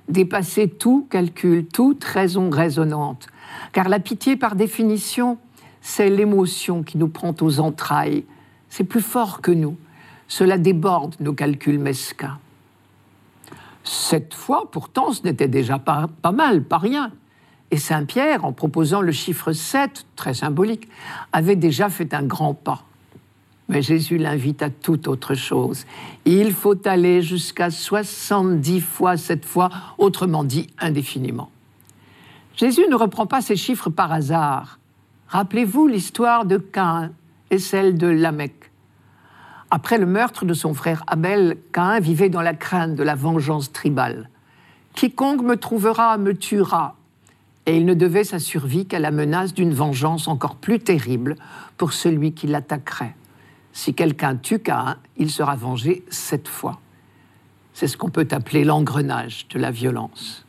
dépasser 0.07 0.67
tout 0.67 1.07
calcul, 1.10 1.65
toute 1.65 2.03
raison 2.03 2.49
raisonnante, 2.49 3.27
car 3.73 3.89
la 3.89 3.99
pitié 3.99 4.36
par 4.36 4.55
définition, 4.55 5.38
c'est 5.81 6.10
l'émotion 6.10 6.83
qui 6.83 6.97
nous 6.97 7.07
prend 7.07 7.36
aux 7.41 7.60
entrailles, 7.60 8.23
c'est 8.69 8.83
plus 8.83 9.01
fort 9.01 9.41
que 9.41 9.51
nous, 9.51 9.77
cela 10.27 10.57
déborde 10.57 11.15
nos 11.19 11.33
calculs 11.33 11.79
mesquins. 11.79 12.37
Cette 13.83 14.33
fois, 14.33 14.69
pourtant, 14.71 15.13
ce 15.13 15.23
n'était 15.23 15.47
déjà 15.47 15.79
pas, 15.79 16.09
pas 16.21 16.33
mal, 16.33 16.63
pas 16.63 16.77
rien. 16.77 17.11
Et 17.71 17.77
Saint 17.77 18.05
Pierre, 18.05 18.45
en 18.45 18.53
proposant 18.53 19.01
le 19.01 19.11
chiffre 19.11 19.53
7, 19.53 20.05
très 20.15 20.33
symbolique, 20.33 20.87
avait 21.31 21.55
déjà 21.55 21.89
fait 21.89 22.13
un 22.13 22.23
grand 22.23 22.53
pas. 22.53 22.83
Mais 23.69 23.81
Jésus 23.81 24.17
l'invite 24.17 24.61
à 24.61 24.69
toute 24.69 25.07
autre 25.07 25.35
chose. 25.35 25.85
Il 26.25 26.53
faut 26.53 26.87
aller 26.87 27.21
jusqu'à 27.21 27.69
70 27.69 28.81
fois 28.81 29.17
cette 29.17 29.45
fois, 29.45 29.69
autrement 29.97 30.43
dit 30.43 30.67
indéfiniment. 30.79 31.49
Jésus 32.55 32.87
ne 32.89 32.95
reprend 32.95 33.27
pas 33.27 33.41
ces 33.41 33.55
chiffres 33.55 33.89
par 33.89 34.11
hasard. 34.11 34.79
Rappelez-vous 35.27 35.87
l'histoire 35.87 36.45
de 36.45 36.57
Cain 36.57 37.11
et 37.51 37.59
celle 37.59 37.97
de 37.97 38.07
Lamech. 38.07 38.56
Après 39.69 39.97
le 39.97 40.06
meurtre 40.06 40.45
de 40.45 40.53
son 40.53 40.73
frère 40.73 41.03
Abel, 41.08 41.58
Cain 41.73 41.99
vivait 41.99 42.30
dans 42.30 42.41
la 42.41 42.53
crainte 42.53 42.95
de 42.95 43.03
la 43.03 43.15
vengeance 43.15 43.73
tribale. 43.73 44.30
Quiconque 44.93 45.41
me 45.41 45.58
trouvera 45.58 46.17
me 46.17 46.34
tuera. 46.34 46.95
Et 47.65 47.75
il 47.75 47.86
ne 47.86 47.93
devait 47.93 48.23
sa 48.23 48.39
survie 48.39 48.86
qu'à 48.86 48.99
la 48.99 49.12
menace 49.12 49.53
d'une 49.53 49.73
vengeance 49.73 50.30
encore 50.30 50.56
plus 50.56 50.80
terrible 50.80 51.36
pour 51.75 51.91
celui 51.91 52.34
qui 52.34 52.47
l'attaquerait. 52.47 53.15
Si 53.73 53.93
quelqu'un 53.93 54.38
tue 54.38 54.60
Cain, 54.60 54.95
il 55.17 55.30
sera 55.30 55.58
vengé 55.58 56.06
sept 56.10 56.47
fois. 56.47 56.80
C'est 57.73 57.88
ce 57.88 57.97
qu'on 57.97 58.10
peut 58.10 58.27
appeler 58.32 58.63
l'engrenage 58.63 59.49
de 59.49 59.60
la 59.60 59.69
violence. 59.69 60.45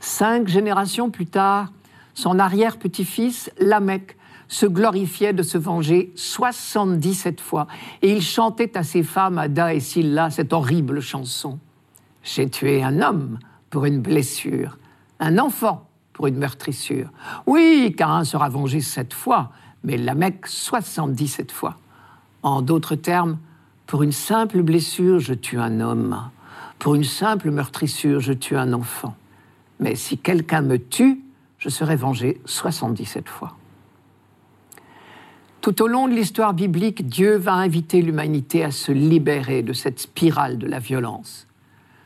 Cinq 0.00 0.48
générations 0.48 1.08
plus 1.08 1.26
tard, 1.26 1.72
son 2.14 2.40
arrière-petit-fils, 2.40 3.50
Lamech, 3.60 4.16
se 4.50 4.66
glorifiait 4.66 5.32
de 5.32 5.44
se 5.44 5.56
venger 5.56 6.12
77 6.16 7.40
fois. 7.40 7.68
Et 8.02 8.16
il 8.16 8.20
chantait 8.20 8.76
à 8.76 8.82
ses 8.82 9.04
femmes, 9.04 9.38
Ada 9.38 9.72
et 9.72 9.80
Silla, 9.80 10.28
cette 10.28 10.52
horrible 10.52 11.00
chanson. 11.00 11.58
J'ai 12.24 12.50
tué 12.50 12.82
un 12.82 13.00
homme 13.00 13.38
pour 13.70 13.84
une 13.84 14.00
blessure, 14.00 14.76
un 15.20 15.38
enfant 15.38 15.86
pour 16.12 16.26
une 16.26 16.36
meurtrissure. 16.36 17.10
Oui, 17.46 17.94
Cain 17.96 18.24
sera 18.24 18.48
vengé 18.48 18.80
sept 18.80 19.14
fois, 19.14 19.52
mais 19.84 19.96
Lamech 19.96 20.46
77 20.46 21.52
fois. 21.52 21.76
En 22.42 22.60
d'autres 22.60 22.96
termes, 22.96 23.38
pour 23.86 24.02
une 24.02 24.12
simple 24.12 24.62
blessure, 24.62 25.20
je 25.20 25.32
tue 25.32 25.60
un 25.60 25.80
homme. 25.80 26.28
Pour 26.80 26.96
une 26.96 27.04
simple 27.04 27.52
meurtrissure, 27.52 28.18
je 28.18 28.32
tue 28.32 28.56
un 28.56 28.72
enfant. 28.72 29.14
Mais 29.78 29.94
si 29.94 30.18
quelqu'un 30.18 30.62
me 30.62 30.76
tue, 30.76 31.22
je 31.58 31.68
serai 31.68 31.94
vengé 31.94 32.40
77 32.46 33.28
fois. 33.28 33.56
Tout 35.60 35.82
au 35.82 35.88
long 35.88 36.08
de 36.08 36.14
l'histoire 36.14 36.54
biblique, 36.54 37.06
Dieu 37.06 37.36
va 37.36 37.52
inviter 37.52 38.00
l'humanité 38.00 38.64
à 38.64 38.70
se 38.70 38.92
libérer 38.92 39.62
de 39.62 39.74
cette 39.74 40.00
spirale 40.00 40.56
de 40.56 40.66
la 40.66 40.78
violence. 40.78 41.46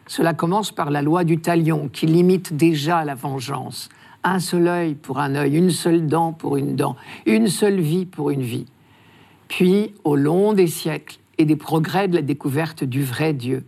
Cela 0.09 0.35
commence 0.35 0.73
par 0.73 0.91
la 0.91 1.03
loi 1.03 1.23
du 1.23 1.39
talion 1.39 1.89
qui 1.89 2.07
limite 2.07 2.57
déjà 2.57 3.05
la 3.05 3.15
vengeance. 3.15 3.91
Un 4.25 4.41
seul 4.41 4.67
œil 4.67 4.95
pour 4.97 5.21
un 5.21 5.37
œil, 5.37 5.57
une 5.57 5.71
seule 5.71 6.09
dent 6.09 6.33
pour 6.33 6.57
une 6.57 6.75
dent, 6.75 6.97
une 7.27 7.47
seule 7.47 7.79
vie 7.79 8.07
pour 8.07 8.31
une 8.31 8.43
vie. 8.43 8.67
Puis, 9.47 9.95
au 10.03 10.17
long 10.17 10.53
des 10.53 10.67
siècles 10.67 11.19
et 11.39 11.45
des 11.45 11.55
progrès 11.55 12.09
de 12.09 12.17
la 12.17 12.23
découverte 12.23 12.83
du 12.83 13.05
vrai 13.05 13.35
Dieu, 13.35 13.65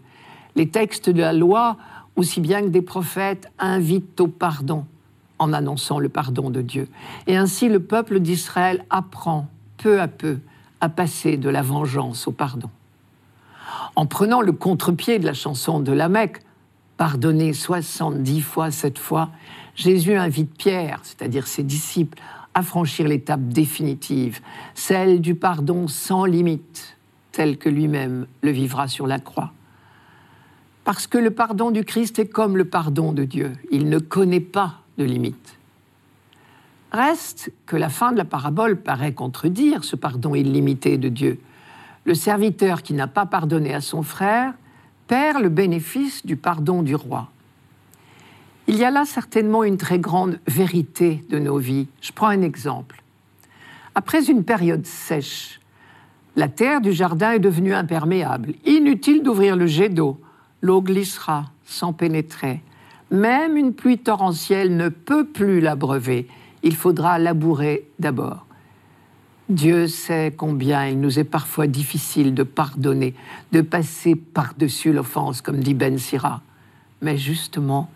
les 0.56 0.68
textes 0.68 1.10
de 1.10 1.20
la 1.20 1.32
loi, 1.32 1.76
aussi 2.16 2.40
bien 2.40 2.62
que 2.62 2.68
des 2.68 2.82
prophètes, 2.82 3.52
invitent 3.60 4.20
au 4.20 4.26
pardon 4.26 4.84
en 5.38 5.52
annonçant 5.52 6.00
le 6.00 6.08
pardon 6.08 6.50
de 6.50 6.60
Dieu. 6.60 6.88
Et 7.28 7.36
ainsi, 7.36 7.68
le 7.68 7.78
peuple 7.78 8.18
d'Israël 8.18 8.84
apprend 8.90 9.46
peu 9.76 10.00
à 10.00 10.08
peu 10.08 10.38
à 10.80 10.88
passer 10.88 11.36
de 11.36 11.48
la 11.48 11.62
vengeance 11.62 12.26
au 12.28 12.32
pardon. 12.32 12.70
En 13.94 14.06
prenant 14.06 14.40
le 14.40 14.52
contre-pied 14.52 15.18
de 15.18 15.24
la 15.26 15.34
chanson 15.34 15.80
de 15.80 15.92
la 15.92 16.08
Mecque, 16.08 16.40
pardonner 16.96 17.52
70 17.52 18.40
fois 18.40 18.70
cette 18.70 18.98
fois, 18.98 19.30
Jésus 19.74 20.14
invite 20.14 20.54
Pierre, 20.56 21.00
c'est-à-dire 21.02 21.46
ses 21.46 21.62
disciples, 21.62 22.18
à 22.54 22.62
franchir 22.62 23.06
l'étape 23.06 23.48
définitive, 23.48 24.40
celle 24.74 25.20
du 25.20 25.34
pardon 25.34 25.88
sans 25.88 26.24
limite, 26.24 26.96
tel 27.32 27.58
que 27.58 27.68
lui-même 27.68 28.26
le 28.40 28.50
vivra 28.50 28.88
sur 28.88 29.06
la 29.06 29.18
croix. 29.18 29.52
Parce 30.84 31.06
que 31.06 31.18
le 31.18 31.30
pardon 31.30 31.70
du 31.70 31.84
Christ 31.84 32.18
est 32.18 32.28
comme 32.28 32.56
le 32.56 32.64
pardon 32.64 33.12
de 33.12 33.24
Dieu, 33.24 33.52
il 33.70 33.90
ne 33.90 33.98
connaît 33.98 34.40
pas 34.40 34.80
de 34.96 35.04
limite. 35.04 35.55
Reste 36.92 37.52
que 37.66 37.76
la 37.76 37.88
fin 37.88 38.12
de 38.12 38.16
la 38.16 38.24
parabole 38.24 38.76
paraît 38.76 39.12
contredire 39.12 39.84
ce 39.84 39.96
pardon 39.96 40.34
illimité 40.34 40.98
de 40.98 41.08
Dieu. 41.08 41.40
Le 42.04 42.14
serviteur 42.14 42.82
qui 42.82 42.94
n'a 42.94 43.08
pas 43.08 43.26
pardonné 43.26 43.74
à 43.74 43.80
son 43.80 44.02
frère 44.02 44.54
perd 45.08 45.42
le 45.42 45.48
bénéfice 45.48 46.24
du 46.24 46.36
pardon 46.36 46.82
du 46.82 46.94
roi. 46.94 47.30
Il 48.68 48.76
y 48.76 48.84
a 48.84 48.90
là 48.90 49.04
certainement 49.04 49.64
une 49.64 49.76
très 49.76 49.98
grande 49.98 50.40
vérité 50.46 51.24
de 51.28 51.38
nos 51.38 51.58
vies. 51.58 51.88
Je 52.00 52.12
prends 52.12 52.28
un 52.28 52.42
exemple. 52.42 53.02
Après 53.94 54.24
une 54.28 54.44
période 54.44 54.86
sèche, 54.86 55.60
la 56.34 56.48
terre 56.48 56.80
du 56.80 56.92
jardin 56.92 57.32
est 57.32 57.38
devenue 57.38 57.74
imperméable. 57.74 58.54
Inutile 58.64 59.22
d'ouvrir 59.22 59.56
le 59.56 59.66
jet 59.66 59.88
d'eau. 59.88 60.20
L'eau 60.62 60.82
glissera 60.82 61.46
sans 61.64 61.92
pénétrer. 61.92 62.60
Même 63.10 63.56
une 63.56 63.72
pluie 63.72 63.98
torrentielle 63.98 64.76
ne 64.76 64.88
peut 64.88 65.26
plus 65.26 65.60
l'abreuver 65.60 66.28
il 66.62 66.76
faudra 66.76 67.18
labourer 67.18 67.88
d'abord. 67.98 68.46
Dieu 69.48 69.86
sait 69.86 70.34
combien 70.36 70.86
il 70.86 71.00
nous 71.00 71.18
est 71.18 71.24
parfois 71.24 71.66
difficile 71.68 72.34
de 72.34 72.42
pardonner, 72.42 73.14
de 73.52 73.60
passer 73.60 74.16
par-dessus 74.16 74.92
l'offense, 74.92 75.40
comme 75.40 75.60
dit 75.60 75.74
Ben 75.74 75.98
Sira. 75.98 76.42
Mais 77.00 77.16
justement, 77.16 77.88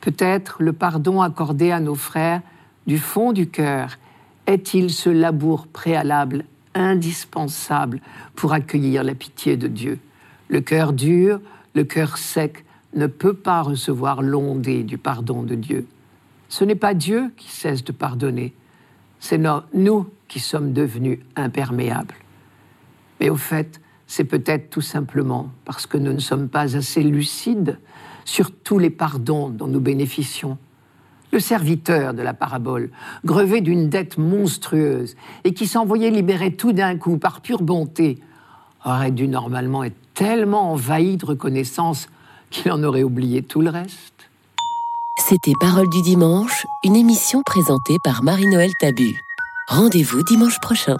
peut-être 0.00 0.56
le 0.58 0.72
pardon 0.72 1.20
accordé 1.20 1.70
à 1.70 1.78
nos 1.78 1.94
frères 1.94 2.42
du 2.86 2.98
fond 2.98 3.32
du 3.32 3.48
cœur 3.48 3.98
est-il 4.46 4.90
ce 4.90 5.10
labour 5.10 5.66
préalable 5.66 6.44
indispensable 6.74 8.00
pour 8.36 8.52
accueillir 8.52 9.02
la 9.02 9.14
pitié 9.14 9.56
de 9.56 9.66
Dieu? 9.66 9.98
Le 10.48 10.60
cœur 10.60 10.92
dur, 10.92 11.40
le 11.74 11.82
cœur 11.82 12.16
sec 12.16 12.64
ne 12.94 13.08
peut 13.08 13.34
pas 13.34 13.62
recevoir 13.62 14.22
l'ondée 14.22 14.84
du 14.84 14.98
pardon 14.98 15.42
de 15.42 15.56
Dieu. 15.56 15.86
Ce 16.48 16.64
n'est 16.64 16.74
pas 16.74 16.94
Dieu 16.94 17.32
qui 17.36 17.50
cesse 17.50 17.84
de 17.84 17.92
pardonner, 17.92 18.54
c'est 19.18 19.40
nous 19.74 20.06
qui 20.28 20.40
sommes 20.40 20.72
devenus 20.72 21.18
imperméables. 21.34 22.14
Mais 23.20 23.30
au 23.30 23.36
fait, 23.36 23.80
c'est 24.06 24.24
peut-être 24.24 24.70
tout 24.70 24.80
simplement 24.80 25.50
parce 25.64 25.86
que 25.86 25.98
nous 25.98 26.12
ne 26.12 26.20
sommes 26.20 26.48
pas 26.48 26.76
assez 26.76 27.02
lucides 27.02 27.78
sur 28.24 28.50
tous 28.52 28.78
les 28.78 28.90
pardons 28.90 29.48
dont 29.48 29.66
nous 29.66 29.80
bénéficions. 29.80 30.58
Le 31.32 31.40
serviteur 31.40 32.14
de 32.14 32.22
la 32.22 32.34
parabole, 32.34 32.90
grevé 33.24 33.60
d'une 33.60 33.88
dette 33.88 34.16
monstrueuse 34.16 35.16
et 35.44 35.54
qui 35.54 35.66
s'envoyait 35.66 36.10
libérer 36.10 36.54
tout 36.54 36.72
d'un 36.72 36.96
coup 36.96 37.18
par 37.18 37.40
pure 37.40 37.62
bonté, 37.62 38.20
aurait 38.84 39.10
dû 39.10 39.26
normalement 39.26 39.82
être 39.82 39.96
tellement 40.14 40.72
envahi 40.72 41.16
de 41.16 41.26
reconnaissance 41.26 42.08
qu'il 42.50 42.70
en 42.70 42.82
aurait 42.84 43.02
oublié 43.02 43.42
tout 43.42 43.60
le 43.60 43.70
reste. 43.70 44.15
C'était 45.18 45.54
Parole 45.58 45.88
du 45.88 46.02
dimanche, 46.02 46.66
une 46.84 46.94
émission 46.94 47.42
présentée 47.42 47.98
par 47.98 48.22
Marie-Noël 48.22 48.74
Tabu. 48.78 49.18
Rendez-vous 49.66 50.22
dimanche 50.22 50.60
prochain. 50.60 50.98